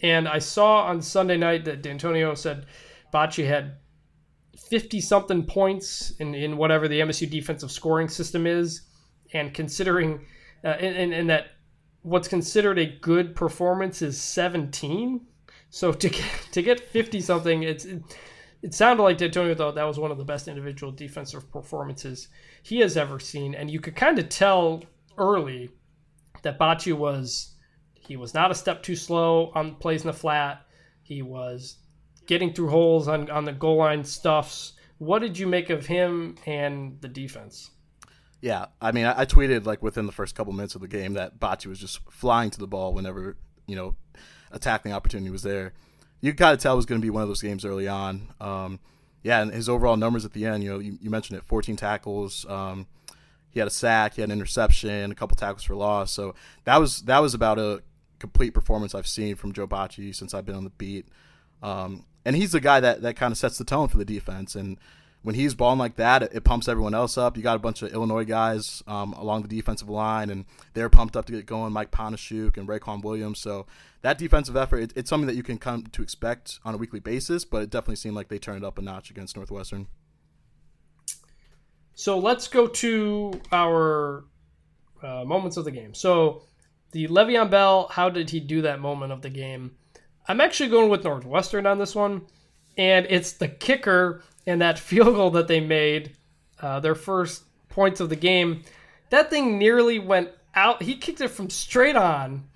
and 0.02 0.26
I 0.26 0.40
saw 0.40 0.82
on 0.86 1.00
Sunday 1.00 1.36
night 1.36 1.64
that 1.66 1.84
Dantonio 1.84 2.36
said 2.36 2.66
Bachie 3.14 3.46
had 3.46 3.76
50 4.70 5.00
something 5.00 5.44
points 5.44 6.14
in, 6.18 6.34
in 6.34 6.56
whatever 6.56 6.88
the 6.88 6.98
MSU 6.98 7.30
defensive 7.30 7.70
scoring 7.70 8.08
system 8.08 8.44
is. 8.44 8.82
And 9.32 9.54
considering 9.54 10.24
uh, 10.64 10.68
and, 10.68 11.12
and, 11.12 11.30
that 11.30 11.48
what's 12.06 12.28
considered 12.28 12.78
a 12.78 12.86
good 12.86 13.34
performance 13.34 14.00
is 14.00 14.20
17. 14.20 15.20
So 15.70 15.92
to 15.92 16.08
get, 16.08 16.24
to 16.52 16.62
get 16.62 16.78
50 16.78 17.20
something, 17.20 17.64
it's 17.64 17.84
it, 17.84 18.02
it 18.62 18.74
sounded 18.74 19.02
like 19.02 19.18
Dantonio 19.18 19.56
thought 19.56 19.74
that 19.74 19.84
was 19.84 19.98
one 19.98 20.12
of 20.12 20.18
the 20.18 20.24
best 20.24 20.46
individual 20.46 20.92
defensive 20.92 21.50
performances 21.50 22.28
he 22.62 22.78
has 22.78 22.96
ever 22.96 23.18
seen, 23.18 23.54
and 23.54 23.70
you 23.70 23.80
could 23.80 23.96
kind 23.96 24.18
of 24.18 24.28
tell 24.28 24.84
early 25.18 25.70
that 26.42 26.58
Bachie 26.58 26.96
was 26.96 27.54
he 27.94 28.16
was 28.16 28.34
not 28.34 28.52
a 28.52 28.54
step 28.54 28.84
too 28.84 28.94
slow 28.94 29.50
on 29.56 29.74
plays 29.74 30.02
in 30.02 30.06
the 30.06 30.12
flat. 30.12 30.64
He 31.02 31.22
was 31.22 31.78
getting 32.26 32.52
through 32.52 32.70
holes 32.70 33.08
on, 33.08 33.28
on 33.30 33.44
the 33.44 33.52
goal 33.52 33.78
line 33.78 34.04
stuffs. 34.04 34.74
What 34.98 35.18
did 35.20 35.36
you 35.36 35.48
make 35.48 35.70
of 35.70 35.86
him 35.86 36.36
and 36.46 37.00
the 37.00 37.08
defense? 37.08 37.72
Yeah, 38.40 38.66
I 38.80 38.92
mean, 38.92 39.06
I, 39.06 39.20
I, 39.20 39.26
tweeted 39.26 39.64
like 39.64 39.82
within 39.82 40.06
the 40.06 40.12
first 40.12 40.34
couple 40.34 40.52
minutes 40.52 40.74
of 40.74 40.82
the 40.82 40.88
game 40.88 41.14
that 41.14 41.40
Bachie 41.40 41.66
was 41.66 41.78
just 41.78 42.00
flying 42.10 42.50
to 42.50 42.58
the 42.58 42.66
ball 42.66 42.92
whenever 42.92 43.36
you 43.66 43.74
know 43.74 43.96
attacking 44.50 44.92
opportunity 44.92 45.30
was 45.30 45.42
there. 45.42 45.72
You 46.20 46.32
got 46.32 46.50
to 46.50 46.56
tell 46.56 46.74
it 46.74 46.76
was 46.76 46.86
going 46.86 47.00
to 47.00 47.04
be 47.04 47.10
one 47.10 47.22
of 47.22 47.28
those 47.28 47.42
games 47.42 47.64
early 47.64 47.88
on. 47.88 48.32
Um, 48.40 48.80
yeah, 49.22 49.42
and 49.42 49.52
his 49.52 49.68
overall 49.68 49.96
numbers 49.96 50.24
at 50.24 50.32
the 50.32 50.46
end, 50.46 50.62
you 50.62 50.70
know, 50.70 50.78
you, 50.78 50.98
you 51.00 51.10
mentioned 51.10 51.38
it, 51.38 51.44
14 51.44 51.76
tackles. 51.76 52.46
Um, 52.48 52.86
he 53.50 53.58
had 53.58 53.66
a 53.66 53.72
sack, 53.72 54.14
he 54.14 54.20
had 54.20 54.30
an 54.30 54.36
interception, 54.36 55.10
a 55.10 55.14
couple 55.14 55.36
tackles 55.36 55.64
for 55.64 55.74
loss. 55.74 56.12
So 56.12 56.34
that 56.64 56.76
was 56.76 57.02
that 57.02 57.20
was 57.20 57.34
about 57.34 57.58
a 57.58 57.82
complete 58.18 58.52
performance 58.52 58.94
I've 58.94 59.06
seen 59.06 59.34
from 59.34 59.52
Joe 59.52 59.66
Bachie 59.66 60.14
since 60.14 60.34
I've 60.34 60.46
been 60.46 60.54
on 60.54 60.64
the 60.64 60.70
beat. 60.70 61.08
Um, 61.62 62.04
and 62.24 62.36
he's 62.36 62.52
the 62.52 62.60
guy 62.60 62.80
that 62.80 63.02
that 63.02 63.16
kind 63.16 63.32
of 63.32 63.38
sets 63.38 63.56
the 63.56 63.64
tone 63.64 63.88
for 63.88 63.98
the 63.98 64.04
defense 64.04 64.54
and 64.54 64.78
when 65.26 65.34
he's 65.34 65.56
balling 65.56 65.80
like 65.80 65.96
that, 65.96 66.22
it, 66.22 66.34
it, 66.34 66.44
pumps 66.44 66.68
everyone 66.68 66.94
else 66.94 67.18
up. 67.18 67.36
You 67.36 67.42
got 67.42 67.56
a 67.56 67.58
bunch 67.58 67.82
of 67.82 67.92
Illinois 67.92 68.22
guys 68.22 68.80
um, 68.86 69.12
along 69.14 69.42
the 69.42 69.48
defensive 69.48 69.88
line, 69.88 70.30
and 70.30 70.44
they're 70.72 70.88
pumped 70.88 71.16
up 71.16 71.24
to 71.24 71.32
get 71.32 71.46
going. 71.46 71.72
Mike 71.72 71.90
Panasiuk 71.90 72.56
and 72.56 72.68
Raequan 72.68 73.02
Williams. 73.02 73.40
So 73.40 73.66
that 74.02 74.18
defensive 74.18 74.56
effort, 74.56 74.78
it, 74.78 74.92
it's 74.94 75.10
something 75.10 75.26
that 75.26 75.34
you 75.34 75.42
can 75.42 75.58
come 75.58 75.82
to 75.82 76.00
expect 76.00 76.60
on 76.64 76.74
a 76.74 76.76
weekly 76.76 77.00
basis. 77.00 77.44
But 77.44 77.64
it 77.64 77.70
definitely 77.70 77.96
seemed 77.96 78.14
like 78.14 78.28
they 78.28 78.38
turned 78.38 78.64
up 78.64 78.78
a 78.78 78.82
notch 78.82 79.10
against 79.10 79.34
Northwestern. 79.34 79.88
So 81.94 82.20
let's 82.20 82.46
go 82.46 82.68
to 82.68 83.40
our 83.50 84.26
uh, 85.02 85.24
moments 85.24 85.56
of 85.56 85.64
the 85.64 85.72
game. 85.72 85.92
So 85.92 86.44
the 86.92 87.08
Le'Veon 87.08 87.50
Bell, 87.50 87.88
how 87.90 88.10
did 88.10 88.30
he 88.30 88.38
do 88.38 88.62
that 88.62 88.78
moment 88.78 89.10
of 89.10 89.22
the 89.22 89.30
game? 89.30 89.74
I'm 90.28 90.40
actually 90.40 90.70
going 90.70 90.88
with 90.88 91.02
Northwestern 91.02 91.66
on 91.66 91.78
this 91.78 91.96
one, 91.96 92.26
and 92.78 93.08
it's 93.10 93.32
the 93.32 93.48
kicker 93.48 94.22
and 94.46 94.60
that 94.60 94.78
field 94.78 95.14
goal 95.14 95.30
that 95.30 95.48
they 95.48 95.60
made, 95.60 96.16
uh, 96.60 96.80
their 96.80 96.94
first 96.94 97.44
points 97.68 98.00
of 98.00 98.08
the 98.08 98.16
game, 98.16 98.62
that 99.10 99.30
thing 99.30 99.58
nearly 99.58 99.98
went 99.98 100.30
out. 100.54 100.82
He 100.82 100.96
kicked 100.96 101.20
it 101.20 101.28
from 101.28 101.50
straight 101.50 101.96
on. 101.96 102.48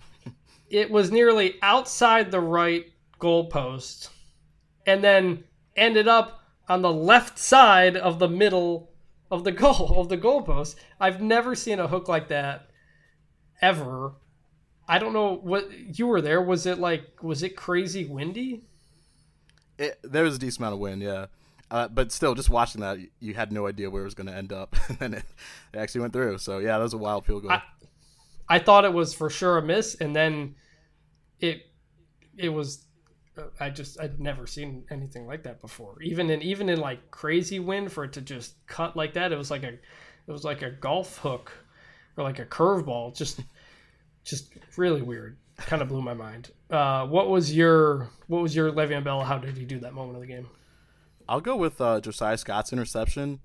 It 0.69 0.91
was 0.91 1.11
nearly 1.11 1.57
outside 1.63 2.31
the 2.31 2.41
right 2.41 2.87
goalpost, 3.21 4.09
and 4.87 5.03
then 5.03 5.45
ended 5.77 6.09
up 6.09 6.41
on 6.69 6.83
the 6.83 6.93
left 6.93 7.39
side 7.39 7.97
of 7.97 8.19
the 8.19 8.29
middle 8.29 8.93
of 9.31 9.45
the 9.45 9.53
goal 9.65 10.01
of 10.01 10.09
the 10.09 10.19
goalpost. 10.19 10.77
I've 10.99 11.21
never 11.21 11.55
seen 11.55 11.81
a 11.81 11.89
hook 11.89 12.09
like 12.09 12.29
that 12.29 12.71
ever. 13.61 14.13
I 14.89 14.99
don't 14.99 15.13
know 15.13 15.37
what 15.37 15.99
you 15.99 16.07
were 16.07 16.21
there. 16.21 16.43
Was 16.43 16.67
it 16.67 16.79
like 16.79 17.23
was 17.23 17.43
it 17.43 17.57
crazy 17.57 18.05
windy? 18.05 18.63
It, 19.79 19.99
there 20.03 20.25
was 20.25 20.37
a 20.37 20.39
decent 20.39 20.61
amount 20.61 20.75
of 20.75 20.81
wind, 20.81 21.03
yeah. 21.03 21.27
Uh, 21.71 21.87
but 21.87 22.11
still, 22.11 22.35
just 22.35 22.51
watching 22.51 22.81
that, 22.81 22.99
you 23.21 23.35
had 23.35 23.53
no 23.53 23.67
idea 23.67 23.89
where 23.89 24.03
it 24.03 24.07
was 24.07 24.15
going 24.15 24.27
to 24.27 24.35
end 24.35 24.53
up, 24.53 24.75
and 25.01 25.15
it, 25.15 25.25
it, 25.73 25.79
actually 25.79 26.01
went 26.01 26.13
through. 26.13 26.39
So 26.39 26.59
yeah, 26.59 26.79
that 26.79 26.83
was 26.83 26.95
a 26.95 26.99
wild 26.99 27.25
field 27.25 27.43
goal. 27.43 27.53
I, 27.53 27.63
I, 28.49 28.59
thought 28.59 28.85
it 28.85 28.93
was 28.93 29.15
for 29.15 29.31
sure 29.31 29.59
a 29.59 29.63
miss, 29.63 29.95
and 29.95 30.15
then 30.15 30.57
it 31.39 31.67
it 32.37 32.49
was. 32.49 32.87
Uh, 33.39 33.45
I 33.61 33.71
just 33.71 34.01
I'd 34.01 34.19
never 34.19 34.49
seen 34.49 34.85
anything 34.91 35.27
like 35.27 35.45
that 35.45 35.61
before. 35.61 36.03
Even 36.03 36.29
in 36.31 36.43
even 36.43 36.69
in 36.69 36.81
like 36.81 37.13
crazy 37.13 37.61
wind 37.61 37.93
for 37.93 38.03
it 38.03 38.15
to 38.15 38.21
just 38.21 38.55
cut 38.67 38.97
like 38.97 39.15
that, 39.15 39.31
it 39.31 39.39
was 39.39 39.51
like 39.51 39.63
a 39.63 39.69
it 39.75 40.33
was 40.33 40.45
like 40.45 40.63
a 40.63 40.71
golf 40.71 41.19
hook 41.19 41.53
or 42.17 42.25
like 42.25 42.41
a 42.41 42.47
curveball. 42.47 43.17
Just 43.17 43.41
just 44.25 44.53
really 44.77 45.03
weird. 45.03 45.37
Kind 45.57 45.83
of 45.83 45.89
blew 45.89 46.03
my 46.03 46.15
mind. 46.15 46.51
Uh, 46.69 47.07
what 47.07 47.29
was 47.29 47.55
your 47.55 48.11
what 48.27 48.43
was 48.43 48.57
your 48.57 48.73
Le'Veon 48.73 49.05
Bell? 49.05 49.23
How 49.23 49.39
did 49.39 49.57
he 49.57 49.65
do 49.65 49.79
that 49.81 49.95
moment 49.95 50.17
of 50.17 50.23
the 50.23 50.27
game? 50.27 50.49
I'll 51.31 51.41
go 51.41 51.57
with 51.57 51.81
uh, 51.81 52.01
Josiah 52.01 52.37
Scott's 52.37 52.73
interception. 52.73 53.41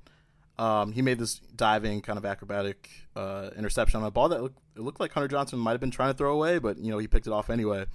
Um, 0.58 0.92
he 0.92 1.02
made 1.02 1.20
this 1.20 1.40
diving 1.56 2.02
kind 2.02 2.18
of 2.18 2.26
acrobatic 2.26 2.90
uh, 3.16 3.52
interception 3.56 4.02
on 4.02 4.08
a 4.08 4.12
ball 4.12 4.30
that 4.30 4.42
looked, 4.42 4.60
it 4.76 4.82
looked 4.82 5.00
like 5.00 5.12
Hunter 5.12 5.28
Johnson 5.28 5.60
might 5.60 5.72
have 5.72 5.82
been 5.82 5.92
trying 5.92 6.12
to 6.12 6.18
throw 6.18 6.34
away, 6.34 6.58
but 6.58 6.78
you 6.78 6.92
know 6.92 6.98
he 6.98 7.08
picked 7.08 7.28
it 7.28 7.34
off 7.34 7.50
anyway. 7.50 7.86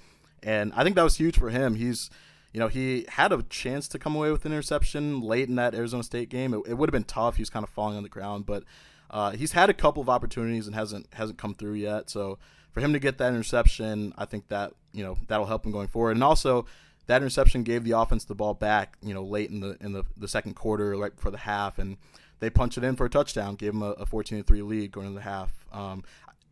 and 0.42 0.72
I 0.74 0.84
think 0.84 0.96
that 0.96 1.02
was 1.02 1.16
huge 1.16 1.36
for 1.36 1.50
him. 1.50 1.74
He's 1.74 2.08
you 2.52 2.58
know, 2.58 2.68
he 2.68 3.06
had 3.08 3.32
a 3.32 3.42
chance 3.44 3.86
to 3.88 3.98
come 3.98 4.16
away 4.16 4.30
with 4.32 4.44
an 4.44 4.52
interception 4.52 5.20
late 5.20 5.48
in 5.48 5.54
that 5.56 5.74
Arizona 5.74 6.02
State 6.02 6.28
game. 6.28 6.52
It, 6.52 6.62
it 6.66 6.74
would 6.74 6.88
have 6.88 6.92
been 6.92 7.04
tough. 7.04 7.36
He 7.36 7.42
was 7.42 7.50
kind 7.50 7.62
of 7.62 7.70
falling 7.70 7.96
on 7.96 8.02
the 8.02 8.08
ground, 8.08 8.46
but 8.46 8.64
uh, 9.10 9.30
he's 9.32 9.52
had 9.52 9.70
a 9.70 9.74
couple 9.74 10.02
of 10.02 10.08
opportunities 10.08 10.66
and 10.66 10.74
hasn't 10.74 11.06
hasn't 11.12 11.38
come 11.38 11.54
through 11.54 11.74
yet. 11.74 12.10
So 12.10 12.38
for 12.72 12.80
him 12.80 12.92
to 12.92 12.98
get 12.98 13.18
that 13.18 13.28
interception, 13.28 14.14
I 14.18 14.24
think 14.24 14.48
that 14.48 14.72
you 14.92 15.04
know 15.04 15.16
that'll 15.28 15.46
help 15.46 15.64
him 15.64 15.72
going 15.72 15.88
forward. 15.88 16.12
And 16.12 16.24
also, 16.24 16.66
that 17.10 17.22
interception 17.22 17.64
gave 17.64 17.82
the 17.82 17.90
offense 17.90 18.24
the 18.24 18.36
ball 18.36 18.54
back. 18.54 18.96
You 19.02 19.12
know, 19.12 19.24
late 19.24 19.50
in 19.50 19.58
the 19.58 19.76
in 19.80 19.92
the, 19.92 20.04
the 20.16 20.28
second 20.28 20.54
quarter, 20.54 20.96
right 20.96 21.14
before 21.14 21.32
the 21.32 21.38
half, 21.38 21.78
and 21.78 21.96
they 22.38 22.48
punched 22.50 22.78
it 22.78 22.84
in 22.84 22.94
for 22.94 23.04
a 23.04 23.10
touchdown, 23.10 23.56
gave 23.56 23.72
them 23.72 23.82
a, 23.82 23.90
a 23.92 24.06
14 24.06 24.44
3 24.44 24.62
lead 24.62 24.92
going 24.92 25.08
into 25.08 25.18
the 25.18 25.24
half. 25.24 25.66
Um, 25.72 26.04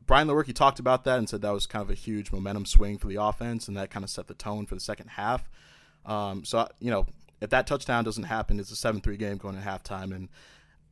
Brian 0.04 0.26
Lewerke 0.26 0.52
talked 0.52 0.80
about 0.80 1.04
that 1.04 1.18
and 1.18 1.28
said 1.28 1.42
that 1.42 1.50
was 1.50 1.66
kind 1.66 1.82
of 1.82 1.90
a 1.90 1.94
huge 1.94 2.32
momentum 2.32 2.66
swing 2.66 2.98
for 2.98 3.06
the 3.06 3.22
offense, 3.22 3.68
and 3.68 3.76
that 3.76 3.90
kind 3.90 4.02
of 4.02 4.10
set 4.10 4.26
the 4.26 4.34
tone 4.34 4.66
for 4.66 4.74
the 4.74 4.80
second 4.80 5.10
half. 5.10 5.48
Um, 6.04 6.44
so 6.44 6.66
you 6.80 6.90
know, 6.90 7.06
if 7.40 7.50
that 7.50 7.68
touchdown 7.68 8.02
doesn't 8.02 8.24
happen, 8.24 8.58
it's 8.58 8.72
a 8.72 8.76
seven-three 8.76 9.16
game 9.16 9.36
going 9.36 9.54
to 9.54 9.62
halftime, 9.62 10.12
and 10.12 10.28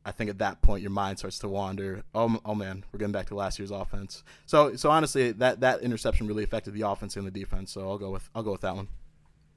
I 0.05 0.11
think 0.11 0.29
at 0.29 0.37
that 0.37 0.61
point 0.61 0.81
your 0.81 0.91
mind 0.91 1.19
starts 1.19 1.39
to 1.39 1.49
wander. 1.49 2.03
Oh, 2.15 2.39
oh 2.45 2.55
man, 2.55 2.85
we're 2.93 2.99
getting 2.99 3.11
back 3.11 3.25
to 3.27 3.35
last 3.35 3.59
year's 3.59 3.71
offense. 3.71 4.23
So, 4.45 4.77
so 4.77 4.89
honestly, 4.91 5.33
that 5.33 5.59
that 5.59 5.81
interception 5.81 6.25
really 6.25 6.45
affected 6.45 6.73
the 6.73 6.87
offense 6.87 7.17
and 7.17 7.27
the 7.27 7.31
defense. 7.31 7.73
So 7.73 7.81
I'll 7.81 7.97
go 7.97 8.11
with 8.11 8.29
I'll 8.33 8.43
go 8.43 8.53
with 8.53 8.61
that 8.61 8.73
one. 8.73 8.87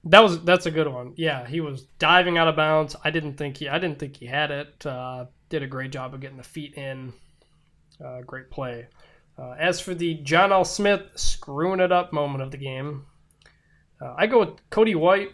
That 0.04 0.20
was 0.20 0.42
that's 0.44 0.66
a 0.66 0.70
good 0.70 0.88
one. 0.88 1.12
Yeah, 1.16 1.46
he 1.46 1.60
was 1.60 1.82
diving 1.98 2.38
out 2.38 2.48
of 2.48 2.56
bounds. 2.56 2.96
I 3.04 3.10
didn't 3.10 3.34
think 3.34 3.58
he 3.58 3.68
I 3.68 3.78
didn't 3.78 3.98
think 3.98 4.16
he 4.16 4.26
had 4.26 4.50
it. 4.50 4.86
Uh, 4.86 5.26
did 5.50 5.62
a 5.62 5.66
great 5.66 5.92
job 5.92 6.14
of 6.14 6.20
getting 6.20 6.38
the 6.38 6.42
feet 6.42 6.74
in. 6.74 7.12
Uh, 8.02 8.22
great 8.22 8.50
play. 8.50 8.86
Uh, 9.38 9.54
as 9.58 9.80
for 9.80 9.94
the 9.94 10.14
John 10.14 10.52
L. 10.52 10.64
Smith 10.64 11.02
screwing 11.16 11.80
it 11.80 11.92
up 11.92 12.12
moment 12.12 12.42
of 12.42 12.50
the 12.50 12.56
game, 12.56 13.04
uh, 14.00 14.14
I 14.16 14.26
go 14.26 14.40
with 14.40 14.70
Cody 14.70 14.94
White 14.94 15.32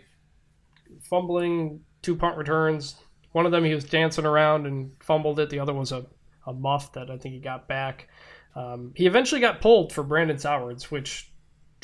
fumbling 1.02 1.80
two 2.02 2.16
punt 2.16 2.36
returns. 2.36 2.96
One 3.32 3.46
of 3.46 3.52
them 3.52 3.64
he 3.64 3.74
was 3.74 3.84
dancing 3.84 4.26
around 4.26 4.66
and 4.66 4.92
fumbled 5.00 5.38
it. 5.38 5.50
The 5.50 5.60
other 5.60 5.74
was 5.74 5.92
a, 5.92 6.06
a 6.46 6.52
muff 6.52 6.92
that 6.92 7.10
I 7.10 7.18
think 7.18 7.34
he 7.34 7.40
got 7.40 7.68
back. 7.68 8.08
Um, 8.54 8.92
he 8.96 9.06
eventually 9.06 9.40
got 9.40 9.60
pulled 9.60 9.92
for 9.92 10.02
Brandon 10.02 10.38
Sowards, 10.38 10.90
which 10.90 11.30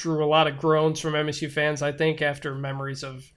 drew 0.03 0.25
a 0.25 0.27
lot 0.27 0.49
of 0.49 0.59
groans 0.59 0.99
from 0.99 1.15
MSU 1.15 1.51
fans, 1.51 1.81
I 1.81 1.93
think, 1.93 2.21
after 2.21 2.55
memories 2.57 3.05
of 3.05 3.31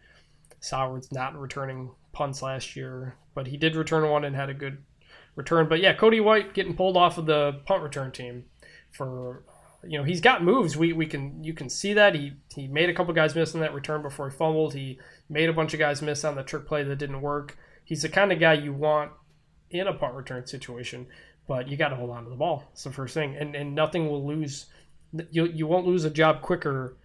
Sowards 0.59 1.11
not 1.11 1.39
returning 1.39 1.91
punts 2.11 2.41
last 2.41 2.75
year. 2.75 3.15
But 3.35 3.47
he 3.47 3.55
did 3.55 3.75
return 3.75 4.09
one 4.09 4.25
and 4.25 4.35
had 4.35 4.49
a 4.49 4.53
good 4.53 4.79
return. 5.35 5.69
But 5.69 5.79
yeah, 5.79 5.93
Cody 5.93 6.19
White 6.19 6.55
getting 6.55 6.75
pulled 6.75 6.97
off 6.97 7.19
of 7.19 7.27
the 7.27 7.61
punt 7.65 7.83
return 7.83 8.11
team 8.11 8.45
for 8.91 9.43
you 9.87 9.99
know 9.99 10.03
he's 10.03 10.21
got 10.21 10.43
moves. 10.43 10.75
We 10.75 10.91
we 10.91 11.05
can 11.05 11.43
you 11.43 11.53
can 11.53 11.69
see 11.69 11.93
that 11.93 12.15
he 12.15 12.33
he 12.55 12.67
made 12.67 12.89
a 12.89 12.93
couple 12.93 13.13
guys 13.13 13.35
miss 13.35 13.53
on 13.53 13.61
that 13.61 13.73
return 13.73 14.01
before 14.01 14.29
he 14.29 14.35
fumbled. 14.35 14.73
He 14.73 14.99
made 15.29 15.49
a 15.49 15.53
bunch 15.53 15.73
of 15.73 15.79
guys 15.79 16.01
miss 16.01 16.25
on 16.25 16.35
the 16.35 16.43
trick 16.43 16.65
play 16.65 16.81
that 16.81 16.95
didn't 16.95 17.21
work. 17.21 17.57
He's 17.83 18.01
the 18.01 18.09
kind 18.09 18.31
of 18.31 18.39
guy 18.39 18.53
you 18.53 18.73
want 18.73 19.11
in 19.69 19.85
a 19.85 19.93
punt 19.93 20.15
return 20.15 20.47
situation, 20.47 21.05
but 21.47 21.67
you 21.67 21.77
got 21.77 21.89
to 21.89 21.95
hold 21.95 22.09
on 22.09 22.23
to 22.23 22.29
the 22.31 22.35
ball. 22.35 22.63
It's 22.71 22.85
the 22.85 22.91
first 22.91 23.13
thing, 23.13 23.35
and 23.35 23.55
and 23.55 23.75
nothing 23.75 24.09
will 24.09 24.25
lose. 24.25 24.65
You 25.31 25.45
you 25.45 25.67
won't 25.67 25.87
lose 25.87 26.05
a 26.05 26.09
job 26.09 26.41
quicker 26.41 26.97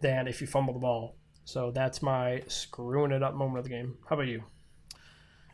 than 0.00 0.28
if 0.28 0.40
you 0.40 0.46
fumble 0.46 0.74
the 0.74 0.80
ball. 0.80 1.16
So 1.44 1.70
that's 1.70 2.02
my 2.02 2.42
screwing 2.46 3.12
it 3.12 3.22
up 3.22 3.34
moment 3.34 3.58
of 3.58 3.64
the 3.64 3.70
game. 3.70 3.98
How 4.08 4.16
about 4.16 4.28
you? 4.28 4.44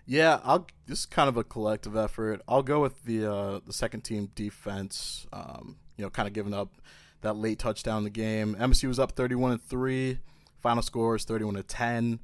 Yeah, 0.06 0.40
I'll. 0.44 0.66
This 0.86 1.00
is 1.00 1.06
kind 1.06 1.28
of 1.28 1.36
a 1.36 1.44
collective 1.44 1.96
effort. 1.96 2.42
I'll 2.48 2.62
go 2.62 2.80
with 2.80 3.04
the 3.04 3.30
uh, 3.30 3.60
the 3.66 3.72
second 3.72 4.02
team 4.02 4.30
defense. 4.34 5.26
Um, 5.32 5.76
you 5.96 6.04
know, 6.04 6.10
kind 6.10 6.26
of 6.26 6.32
giving 6.32 6.54
up 6.54 6.80
that 7.20 7.34
late 7.34 7.58
touchdown 7.58 7.98
in 7.98 8.04
the 8.04 8.10
game. 8.10 8.56
MSU 8.58 8.88
was 8.88 8.98
up 8.98 9.12
31 9.12 9.52
and 9.52 9.62
3. 9.62 10.18
Final 10.58 10.82
score 10.82 11.16
is 11.16 11.24
31 11.24 11.54
to 11.54 11.62
10. 11.62 12.20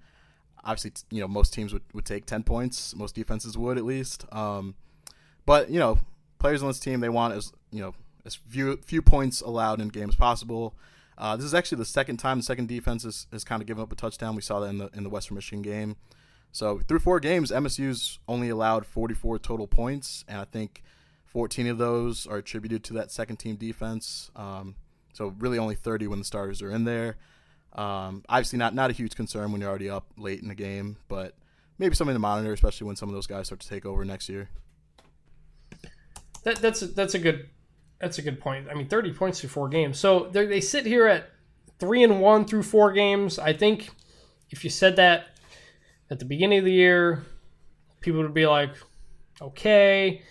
Obviously, 0.64 0.92
you 1.10 1.20
know, 1.20 1.28
most 1.28 1.52
teams 1.52 1.72
would, 1.72 1.82
would 1.92 2.04
take 2.04 2.26
10 2.26 2.42
points. 2.42 2.94
Most 2.96 3.14
defenses 3.14 3.56
would 3.56 3.78
at 3.78 3.84
least. 3.84 4.24
Um, 4.32 4.74
but, 5.44 5.70
you 5.70 5.78
know, 5.78 5.98
players 6.38 6.62
on 6.62 6.68
this 6.68 6.80
team, 6.80 7.00
they 7.00 7.08
want 7.08 7.34
as, 7.34 7.52
you 7.70 7.80
know, 7.80 7.94
as 8.26 8.34
few, 8.34 8.76
few 8.78 9.00
points 9.00 9.40
allowed 9.40 9.80
in 9.80 9.88
games 9.88 10.16
possible. 10.16 10.74
Uh, 11.16 11.36
this 11.36 11.46
is 11.46 11.54
actually 11.54 11.78
the 11.78 11.84
second 11.86 12.18
time 12.18 12.38
the 12.38 12.42
second 12.42 12.68
defense 12.68 13.04
has, 13.04 13.26
has 13.32 13.44
kind 13.44 13.62
of 13.62 13.68
given 13.68 13.82
up 13.82 13.92
a 13.92 13.94
touchdown. 13.94 14.34
We 14.34 14.42
saw 14.42 14.60
that 14.60 14.68
in 14.68 14.78
the 14.78 14.90
in 14.92 15.02
the 15.02 15.08
Western 15.08 15.36
Michigan 15.36 15.62
game. 15.62 15.96
So 16.52 16.80
through 16.86 16.98
four 17.00 17.20
games, 17.20 17.50
MSU's 17.50 18.18
only 18.28 18.48
allowed 18.48 18.86
44 18.86 19.38
total 19.38 19.66
points, 19.66 20.24
and 20.28 20.38
I 20.38 20.44
think 20.44 20.82
14 21.24 21.66
of 21.68 21.78
those 21.78 22.26
are 22.26 22.38
attributed 22.38 22.82
to 22.84 22.94
that 22.94 23.10
second 23.10 23.36
team 23.36 23.56
defense. 23.56 24.30
Um, 24.36 24.74
so 25.12 25.34
really 25.38 25.58
only 25.58 25.74
30 25.74 26.06
when 26.06 26.18
the 26.18 26.24
starters 26.24 26.62
are 26.62 26.70
in 26.70 26.84
there. 26.84 27.16
Um, 27.72 28.24
obviously 28.28 28.58
not 28.58 28.74
not 28.74 28.90
a 28.90 28.94
huge 28.94 29.14
concern 29.14 29.52
when 29.52 29.60
you're 29.60 29.70
already 29.70 29.90
up 29.90 30.06
late 30.16 30.40
in 30.40 30.48
the 30.48 30.54
game, 30.54 30.96
but 31.08 31.34
maybe 31.78 31.94
something 31.94 32.14
to 32.14 32.18
monitor, 32.18 32.52
especially 32.52 32.86
when 32.86 32.96
some 32.96 33.08
of 33.08 33.14
those 33.14 33.26
guys 33.26 33.46
start 33.46 33.60
to 33.60 33.68
take 33.68 33.84
over 33.84 34.04
next 34.04 34.28
year. 34.28 34.48
That, 36.44 36.56
that's 36.56 36.80
a, 36.82 36.86
that's 36.86 37.14
a 37.14 37.18
good 37.18 37.48
that's 38.00 38.18
a 38.18 38.22
good 38.22 38.40
point. 38.40 38.68
I 38.70 38.74
mean, 38.74 38.88
30 38.88 39.12
points 39.12 39.40
through 39.40 39.50
four 39.50 39.68
games. 39.68 39.98
So 39.98 40.28
they 40.30 40.60
sit 40.60 40.86
here 40.86 41.06
at 41.06 41.30
three 41.78 42.02
and 42.02 42.20
one 42.20 42.44
through 42.44 42.62
four 42.62 42.92
games. 42.92 43.38
I 43.38 43.52
think 43.52 43.90
if 44.50 44.64
you 44.64 44.70
said 44.70 44.96
that 44.96 45.28
at 46.10 46.18
the 46.18 46.24
beginning 46.24 46.58
of 46.58 46.64
the 46.64 46.72
year, 46.72 47.24
people 48.00 48.22
would 48.22 48.34
be 48.34 48.46
like, 48.46 48.70
okay. 49.40 50.22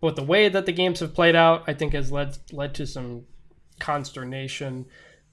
But 0.00 0.16
the 0.16 0.22
way 0.22 0.48
that 0.48 0.66
the 0.66 0.72
games 0.72 1.00
have 1.00 1.14
played 1.14 1.34
out, 1.34 1.64
I 1.66 1.74
think 1.74 1.92
has 1.92 2.12
led 2.12 2.38
led 2.52 2.74
to 2.76 2.86
some 2.86 3.24
consternation. 3.80 4.86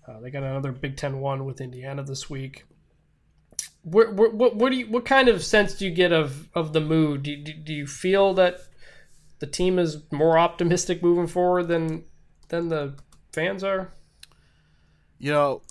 Uh, 0.07 0.19
they 0.19 0.31
got 0.31 0.43
another 0.43 0.71
Big 0.71 0.97
Ten 0.97 1.19
one 1.19 1.45
with 1.45 1.61
Indiana 1.61 2.03
this 2.03 2.29
week. 2.29 2.65
What, 3.83 4.13
what, 4.13 4.55
what 4.55 4.71
do 4.71 4.77
you 4.77 4.87
what 4.87 5.05
kind 5.05 5.29
of 5.29 5.43
sense 5.43 5.75
do 5.75 5.85
you 5.85 5.91
get 5.91 6.11
of, 6.11 6.49
of 6.55 6.73
the 6.73 6.81
mood? 6.81 7.23
Do, 7.23 7.35
do, 7.37 7.53
do 7.53 7.73
you 7.73 7.85
feel 7.85 8.33
that 8.33 8.59
the 9.39 9.47
team 9.47 9.79
is 9.79 10.03
more 10.11 10.37
optimistic 10.37 11.03
moving 11.03 11.27
forward 11.27 11.67
than 11.67 12.05
than 12.49 12.69
the 12.69 12.95
fans 13.31 13.63
are? 13.63 13.91
You 15.17 15.31
know, 15.31 15.61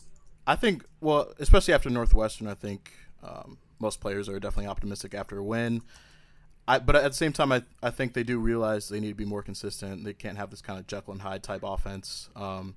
I 0.46 0.57
think 0.57 0.85
well, 1.00 1.33
especially 1.38 1.74
after 1.74 1.90
Northwestern, 1.90 2.48
I 2.48 2.55
think 2.55 2.92
um, 3.22 3.59
most 3.79 4.00
players 4.00 4.29
are 4.29 4.38
definitely 4.40 4.68
optimistic 4.68 5.14
after 5.14 5.38
a 5.38 5.44
win. 5.44 5.83
I, 6.66 6.79
but 6.79 6.96
at 6.96 7.03
the 7.03 7.12
same 7.12 7.33
time, 7.33 7.53
I, 7.53 7.62
I 7.83 7.90
think 7.90 8.14
they 8.14 8.22
do 8.22 8.38
realize 8.38 8.88
they 8.88 9.00
need 9.00 9.11
to 9.11 9.14
be 9.14 9.27
more 9.27 9.42
consistent. 9.42 10.05
They 10.05 10.14
can't 10.14 10.38
have 10.38 10.50
this 10.50 10.62
kind 10.62 10.79
of 10.79 10.87
Jekyll 10.87 11.12
and 11.12 11.20
Hyde 11.22 11.42
type 11.42 11.61
offense. 11.62 12.31
Um, 12.35 12.74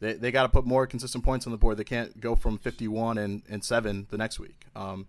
they 0.00 0.14
they 0.14 0.30
got 0.30 0.42
to 0.42 0.48
put 0.48 0.66
more 0.66 0.86
consistent 0.86 1.24
points 1.24 1.46
on 1.46 1.52
the 1.52 1.58
board. 1.58 1.76
They 1.76 1.84
can't 1.84 2.20
go 2.20 2.34
from 2.34 2.58
51 2.58 3.18
and, 3.18 3.42
and 3.48 3.64
7 3.64 4.08
the 4.10 4.18
next 4.18 4.40
week. 4.40 4.66
Um, 4.74 5.06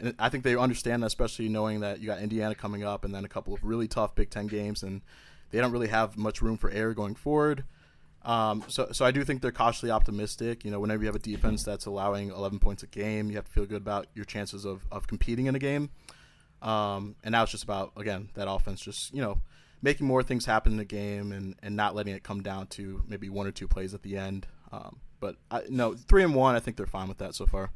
and 0.00 0.14
I 0.18 0.28
think 0.28 0.44
they 0.44 0.56
understand 0.56 1.02
that, 1.02 1.08
especially 1.08 1.48
knowing 1.48 1.80
that 1.80 2.00
you 2.00 2.06
got 2.06 2.20
Indiana 2.20 2.54
coming 2.54 2.82
up 2.82 3.04
and 3.04 3.14
then 3.14 3.24
a 3.24 3.28
couple 3.28 3.54
of 3.54 3.62
really 3.62 3.86
tough 3.86 4.14
Big 4.14 4.30
Ten 4.30 4.46
games, 4.46 4.82
and 4.82 5.02
they 5.50 5.60
don't 5.60 5.72
really 5.72 5.88
have 5.88 6.16
much 6.16 6.42
room 6.42 6.56
for 6.56 6.70
error 6.70 6.94
going 6.94 7.14
forward. 7.14 7.64
Um, 8.22 8.64
so, 8.68 8.88
so 8.92 9.04
I 9.04 9.10
do 9.10 9.24
think 9.24 9.40
they're 9.40 9.52
cautiously 9.52 9.90
optimistic. 9.90 10.64
You 10.64 10.70
know, 10.70 10.80
whenever 10.80 11.02
you 11.02 11.06
have 11.06 11.16
a 11.16 11.20
defense 11.20 11.62
that's 11.62 11.86
allowing 11.86 12.30
11 12.30 12.58
points 12.58 12.82
a 12.82 12.86
game, 12.86 13.30
you 13.30 13.36
have 13.36 13.46
to 13.46 13.52
feel 13.52 13.66
good 13.66 13.78
about 13.78 14.06
your 14.14 14.24
chances 14.24 14.64
of, 14.64 14.86
of 14.92 15.06
competing 15.06 15.46
in 15.46 15.54
a 15.54 15.58
game. 15.58 15.90
Um, 16.62 17.16
and 17.24 17.32
now 17.32 17.42
it's 17.42 17.52
just 17.52 17.64
about 17.64 17.92
again 17.96 18.28
that 18.34 18.50
offense 18.50 18.82
just 18.82 19.14
you 19.14 19.22
know 19.22 19.40
making 19.82 20.06
more 20.06 20.22
things 20.22 20.44
happen 20.44 20.72
in 20.72 20.78
the 20.78 20.84
game 20.84 21.32
and, 21.32 21.56
and 21.62 21.74
not 21.74 21.94
letting 21.94 22.14
it 22.14 22.22
come 22.22 22.42
down 22.42 22.66
to 22.66 23.02
maybe 23.08 23.30
one 23.30 23.46
or 23.46 23.50
two 23.50 23.66
plays 23.66 23.94
at 23.94 24.02
the 24.02 24.18
end. 24.18 24.46
Um, 24.70 25.00
but 25.20 25.36
I, 25.50 25.62
no, 25.70 25.94
three 25.94 26.22
and 26.22 26.34
one, 26.34 26.54
I 26.54 26.60
think 26.60 26.76
they're 26.76 26.84
fine 26.84 27.08
with 27.08 27.16
that 27.18 27.34
so 27.34 27.46
far. 27.46 27.70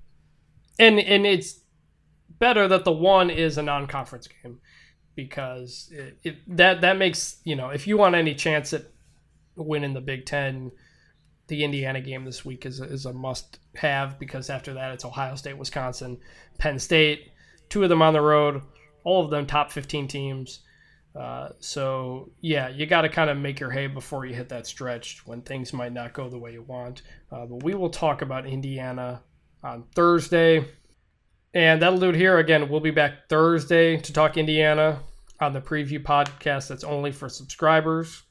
And 0.79 0.99
and 1.01 1.25
it's 1.25 1.61
better 2.47 2.69
that 2.69 2.85
the 2.85 2.93
one 2.93 3.31
is 3.31 3.57
a 3.59 3.63
non-conference 3.63 4.29
game 4.29 4.59
because 5.15 5.89
it, 5.93 6.19
it, 6.23 6.57
that 6.57 6.81
that 6.81 6.99
makes 6.99 7.39
you 7.45 7.57
know 7.57 7.71
if 7.71 7.87
you 7.87 7.97
want 7.97 8.15
any 8.15 8.35
chance 8.35 8.73
at 8.73 8.83
winning 9.57 9.95
the 9.95 10.01
Big 10.01 10.27
Ten, 10.27 10.73
the 11.47 11.65
Indiana 11.65 12.01
game 12.01 12.25
this 12.25 12.45
week 12.45 12.67
is 12.67 12.81
a, 12.81 12.85
is 12.85 13.07
a 13.07 13.13
must 13.13 13.59
have 13.77 14.19
because 14.19 14.51
after 14.51 14.75
that 14.75 14.93
it's 14.93 15.05
Ohio 15.05 15.37
State, 15.37 15.57
Wisconsin, 15.57 16.19
Penn 16.59 16.79
State, 16.79 17.33
two 17.69 17.83
of 17.83 17.89
them 17.89 18.03
on 18.03 18.13
the 18.13 18.21
road 18.21 18.63
all 19.05 19.25
of 19.25 19.31
them 19.31 19.47
top 19.47 19.71
15 19.71 20.09
teams. 20.09 20.61
Uh, 21.15 21.51
so 21.61 22.31
yeah, 22.41 22.69
you 22.69 22.87
got 22.87 23.03
to 23.03 23.09
kind 23.09 23.31
of 23.31 23.37
make 23.37 23.61
your 23.61 23.71
hay 23.71 23.87
before 23.87 24.27
you 24.27 24.35
hit 24.35 24.49
that 24.49 24.67
stretch 24.67 25.25
when 25.27 25.43
things 25.43 25.73
might 25.73 25.93
not 25.93 26.13
go 26.13 26.29
the 26.29 26.39
way 26.39 26.53
you 26.53 26.63
want. 26.63 27.03
Uh, 27.31 27.47
but 27.47 27.63
we 27.63 27.75
will 27.75 27.91
talk 27.91 28.23
about 28.23 28.47
Indiana 28.47 29.23
on 29.63 29.85
Thursday, 29.95 30.67
and 31.55 31.81
that'll 31.81 31.99
do 31.99 32.11
it 32.11 32.17
here. 32.17 32.39
Again, 32.39 32.69
we'll 32.69 32.81
be 32.81 32.91
back 32.91 33.29
Thursday 33.29 33.97
to 33.97 34.13
talk 34.13 34.37
Indiana 34.37 35.01
on 35.41 35.53
the 35.53 35.61
preview 35.61 36.03
podcast. 36.03 36.69
That's 36.69 36.85
only 36.85 37.13
for 37.13 37.29
subscribers. 37.29 38.23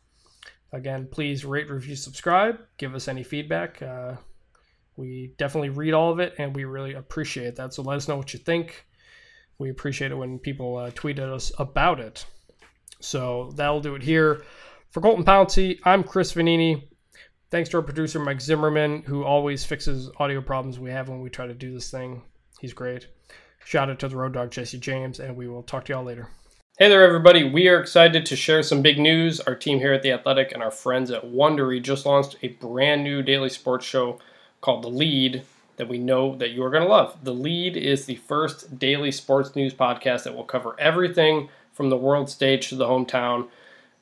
Again, 0.73 1.07
please 1.09 1.45
rate, 1.45 1.69
review, 1.69 1.95
subscribe. 1.95 2.59
Give 2.77 2.95
us 2.95 3.07
any 3.07 3.23
feedback. 3.23 3.81
Uh, 3.81 4.15
we 4.97 5.33
definitely 5.37 5.69
read 5.69 5.93
all 5.93 6.11
of 6.11 6.19
it, 6.19 6.35
and 6.37 6.55
we 6.55 6.65
really 6.65 6.93
appreciate 6.93 7.55
that. 7.55 7.73
So 7.73 7.81
let 7.81 7.95
us 7.95 8.07
know 8.07 8.17
what 8.17 8.33
you 8.33 8.39
think 8.39 8.85
we 9.57 9.69
appreciate 9.69 10.11
it 10.11 10.15
when 10.15 10.39
people 10.39 10.77
uh, 10.77 10.91
tweet 10.93 11.19
at 11.19 11.29
us 11.29 11.51
about 11.59 11.99
it. 11.99 12.25
So 12.99 13.53
that'll 13.55 13.81
do 13.81 13.95
it 13.95 14.03
here. 14.03 14.43
For 14.89 15.01
Colton 15.01 15.25
Pouncey, 15.25 15.79
I'm 15.83 16.03
Chris 16.03 16.33
Vanini. 16.33 16.89
Thanks 17.51 17.69
to 17.69 17.77
our 17.77 17.83
producer, 17.83 18.19
Mike 18.19 18.41
Zimmerman, 18.41 19.03
who 19.03 19.23
always 19.23 19.63
fixes 19.63 20.09
audio 20.17 20.41
problems 20.41 20.79
we 20.79 20.91
have 20.91 21.07
when 21.07 21.21
we 21.21 21.29
try 21.29 21.47
to 21.47 21.53
do 21.53 21.73
this 21.73 21.91
thing. 21.91 22.23
He's 22.59 22.73
great. 22.73 23.07
Shout 23.65 23.89
out 23.89 23.99
to 23.99 24.07
the 24.07 24.17
road 24.17 24.33
dog, 24.33 24.51
Jesse 24.51 24.77
James, 24.77 25.19
and 25.19 25.35
we 25.35 25.47
will 25.47 25.63
talk 25.63 25.85
to 25.85 25.93
y'all 25.93 26.03
later. 26.03 26.29
Hey 26.79 26.89
there, 26.89 27.03
everybody. 27.03 27.43
We 27.43 27.67
are 27.67 27.79
excited 27.79 28.25
to 28.25 28.35
share 28.35 28.63
some 28.63 28.81
big 28.81 28.97
news. 28.97 29.39
Our 29.39 29.53
team 29.53 29.77
here 29.79 29.93
at 29.93 30.01
The 30.01 30.11
Athletic 30.11 30.51
and 30.51 30.63
our 30.63 30.71
friends 30.71 31.11
at 31.11 31.23
Wondery 31.23 31.81
just 31.81 32.05
launched 32.05 32.37
a 32.41 32.47
brand 32.47 33.03
new 33.03 33.21
daily 33.21 33.49
sports 33.49 33.85
show 33.85 34.19
called 34.59 34.83
The 34.83 34.89
Lead 34.89 35.43
that 35.77 35.87
we 35.87 35.97
know 35.97 36.35
that 36.35 36.51
you 36.51 36.63
are 36.63 36.69
going 36.69 36.83
to 36.83 36.89
love. 36.89 37.17
The 37.23 37.33
Lead 37.33 37.77
is 37.77 38.05
the 38.05 38.15
first 38.15 38.79
daily 38.79 39.11
sports 39.11 39.55
news 39.55 39.73
podcast 39.73 40.23
that 40.23 40.35
will 40.35 40.43
cover 40.43 40.75
everything 40.79 41.49
from 41.71 41.89
the 41.89 41.97
world 41.97 42.29
stage 42.29 42.69
to 42.69 42.75
the 42.75 42.87
hometown. 42.87 43.49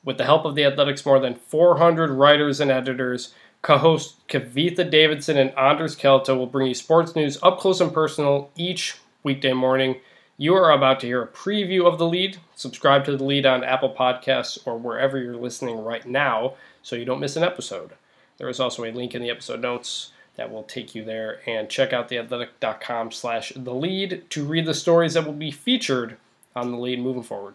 With 0.04 0.18
the 0.18 0.24
help 0.24 0.44
of 0.44 0.54
The 0.54 0.64
Athletic's 0.64 1.06
more 1.06 1.20
than 1.20 1.34
400 1.34 2.10
writers 2.10 2.60
and 2.60 2.70
editors, 2.70 3.34
co-hosts 3.62 4.16
Kavitha 4.28 4.88
Davidson 4.88 5.38
and 5.38 5.56
Anders 5.56 5.96
Kelto 5.96 6.36
will 6.36 6.46
bring 6.46 6.66
you 6.66 6.74
sports 6.74 7.14
news 7.14 7.38
up 7.42 7.58
close 7.58 7.80
and 7.80 7.92
personal 7.92 8.50
each 8.56 8.96
weekday 9.22 9.52
morning. 9.52 9.96
You 10.36 10.54
are 10.54 10.72
about 10.72 11.00
to 11.00 11.06
hear 11.06 11.22
a 11.22 11.28
preview 11.28 11.86
of 11.86 11.98
the 11.98 12.06
lead. 12.06 12.38
Subscribe 12.56 13.04
to 13.04 13.16
the 13.16 13.24
lead 13.24 13.46
on 13.46 13.62
Apple 13.62 13.94
Podcasts 13.94 14.58
or 14.66 14.76
wherever 14.76 15.16
you're 15.16 15.36
listening 15.36 15.78
right 15.78 16.04
now 16.04 16.54
so 16.82 16.96
you 16.96 17.04
don't 17.04 17.20
miss 17.20 17.36
an 17.36 17.44
episode. 17.44 17.92
There 18.38 18.48
is 18.48 18.58
also 18.58 18.84
a 18.84 18.90
link 18.90 19.14
in 19.14 19.22
the 19.22 19.30
episode 19.30 19.60
notes 19.60 20.10
that 20.36 20.50
will 20.50 20.64
take 20.64 20.94
you 20.94 21.04
there 21.04 21.40
and 21.46 21.68
check 21.68 21.92
out 21.92 22.08
theathletic.com 22.08 23.12
slash 23.12 23.52
the 23.54 23.74
lead 23.74 24.24
to 24.30 24.44
read 24.44 24.66
the 24.66 24.74
stories 24.74 25.14
that 25.14 25.24
will 25.24 25.32
be 25.32 25.50
featured 25.50 26.16
on 26.56 26.72
the 26.72 26.78
lead 26.78 26.98
moving 26.98 27.22
forward. 27.22 27.54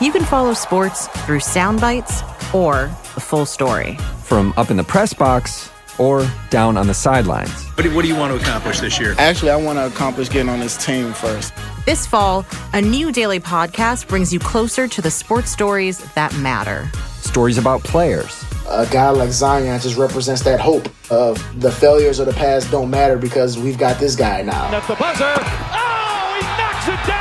You 0.00 0.12
can 0.12 0.24
follow 0.24 0.54
sports 0.54 1.08
through 1.08 1.40
sound 1.40 1.78
bites 1.78 2.22
or 2.54 2.90
the 3.14 3.20
full 3.20 3.44
story. 3.44 3.96
From 4.24 4.54
up 4.56 4.70
in 4.70 4.78
the 4.78 4.84
press 4.84 5.12
box 5.12 5.70
or 5.98 6.26
down 6.48 6.78
on 6.78 6.86
the 6.86 6.94
sidelines. 6.94 7.52
What 7.74 7.82
do, 7.82 7.94
what 7.94 8.00
do 8.00 8.08
you 8.08 8.16
want 8.16 8.32
to 8.32 8.40
accomplish 8.42 8.80
this 8.80 8.98
year? 8.98 9.14
Actually, 9.18 9.50
I 9.50 9.56
want 9.56 9.78
to 9.78 9.86
accomplish 9.86 10.30
getting 10.30 10.48
on 10.48 10.58
this 10.58 10.82
team 10.82 11.12
first. 11.12 11.52
This 11.84 12.06
fall, 12.06 12.46
a 12.72 12.80
new 12.80 13.12
daily 13.12 13.40
podcast 13.40 14.08
brings 14.08 14.32
you 14.32 14.38
closer 14.38 14.88
to 14.88 15.02
the 15.02 15.10
sports 15.10 15.50
stories 15.50 15.98
that 16.14 16.34
matter. 16.38 16.90
Stories 17.20 17.58
about 17.58 17.84
players. 17.84 18.42
A 18.70 18.86
guy 18.90 19.10
like 19.10 19.30
Zion 19.30 19.78
just 19.80 19.98
represents 19.98 20.40
that 20.44 20.60
hope 20.60 20.88
of 21.10 21.60
the 21.60 21.70
failures 21.70 22.20
of 22.20 22.26
the 22.26 22.32
past 22.32 22.70
don't 22.70 22.88
matter 22.88 23.18
because 23.18 23.58
we've 23.58 23.76
got 23.76 24.00
this 24.00 24.16
guy 24.16 24.40
now. 24.40 24.70
That's 24.70 24.86
the 24.86 24.94
buzzer. 24.94 25.34
Oh, 25.36 26.38
he 26.40 26.46
knocks 26.56 26.88
it 26.88 27.06
down. 27.06 27.19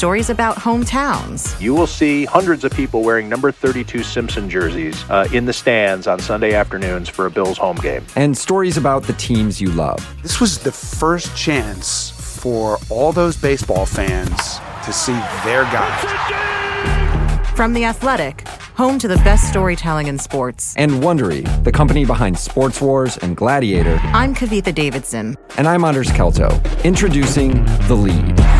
Stories 0.00 0.30
about 0.30 0.56
hometowns. 0.56 1.60
You 1.60 1.74
will 1.74 1.86
see 1.86 2.24
hundreds 2.24 2.64
of 2.64 2.72
people 2.72 3.02
wearing 3.02 3.28
number 3.28 3.52
32 3.52 4.02
Simpson 4.02 4.48
jerseys 4.48 5.04
uh, 5.10 5.28
in 5.30 5.44
the 5.44 5.52
stands 5.52 6.06
on 6.06 6.18
Sunday 6.20 6.54
afternoons 6.54 7.06
for 7.10 7.26
a 7.26 7.30
Bills 7.30 7.58
home 7.58 7.76
game. 7.76 8.02
And 8.16 8.34
stories 8.34 8.78
about 8.78 9.02
the 9.02 9.12
teams 9.12 9.60
you 9.60 9.70
love. 9.72 9.98
This 10.22 10.40
was 10.40 10.56
the 10.56 10.72
first 10.72 11.36
chance 11.36 12.08
for 12.08 12.78
all 12.88 13.12
those 13.12 13.36
baseball 13.36 13.84
fans 13.84 14.58
to 14.86 14.90
see 14.90 15.12
their 15.44 15.64
guy. 15.64 17.42
From 17.54 17.74
The 17.74 17.84
Athletic, 17.84 18.48
home 18.48 18.98
to 19.00 19.06
the 19.06 19.16
best 19.16 19.50
storytelling 19.50 20.06
in 20.06 20.18
sports. 20.18 20.74
And 20.78 20.92
Wondery, 20.92 21.44
the 21.62 21.72
company 21.72 22.06
behind 22.06 22.38
Sports 22.38 22.80
Wars 22.80 23.18
and 23.18 23.36
Gladiator. 23.36 24.00
I'm 24.14 24.34
Kavitha 24.34 24.74
Davidson. 24.74 25.36
And 25.58 25.68
I'm 25.68 25.84
Anders 25.84 26.08
Kelto. 26.08 26.48
Introducing 26.84 27.62
The 27.86 27.96
Lead. 27.96 28.59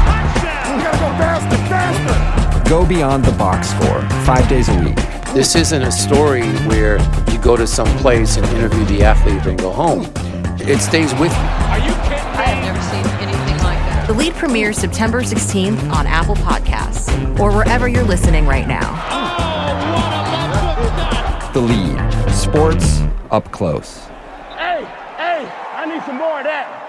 Faster, 1.21 1.57
faster. 1.69 2.17
Go 2.71 2.87
beyond 2.87 3.25
the 3.25 3.33
box 3.33 3.69
score, 3.69 4.01
five 4.25 4.49
days 4.49 4.69
a 4.71 4.75
week. 4.81 4.97
This 5.35 5.55
isn't 5.55 5.83
a 5.83 5.93
story 5.93 6.43
where 6.67 6.99
you 7.31 7.39
go 7.43 7.57
to 7.57 7.67
some 7.67 7.87
place 7.99 8.37
and 8.39 8.47
interview 8.57 8.85
the 8.87 9.05
athlete 9.05 9.45
and 9.47 9.59
go 9.59 9.71
home. 9.71 10.07
It 10.61 10.81
stays 10.81 11.13
with 11.15 11.31
you. 11.31 11.39
Are 11.39 11.79
you 11.79 11.93
kidding? 12.05 12.27
I 12.41 12.43
have 12.43 12.65
never 12.65 12.81
seen 12.81 13.05
anything 13.21 13.59
like 13.63 13.79
that. 13.79 14.07
The 14.07 14.15
lead 14.15 14.33
premieres 14.35 14.79
September 14.79 15.21
16th 15.23 15.91
on 15.93 16.07
Apple 16.07 16.37
Podcasts 16.37 17.11
or 17.39 17.53
wherever 17.53 17.87
you're 17.87 18.03
listening 18.03 18.47
right 18.47 18.67
now. 18.67 18.89
Oh, 19.13 19.21
The 21.53 21.61
Lead. 21.61 22.01
Sports 22.33 23.03
up 23.31 23.51
close. 23.53 24.07
Hey, 24.57 24.85
hey, 25.19 25.47
I 25.75 25.85
need 25.87 26.03
some 26.05 26.17
more 26.17 26.39
of 26.39 26.45
that. 26.45 26.80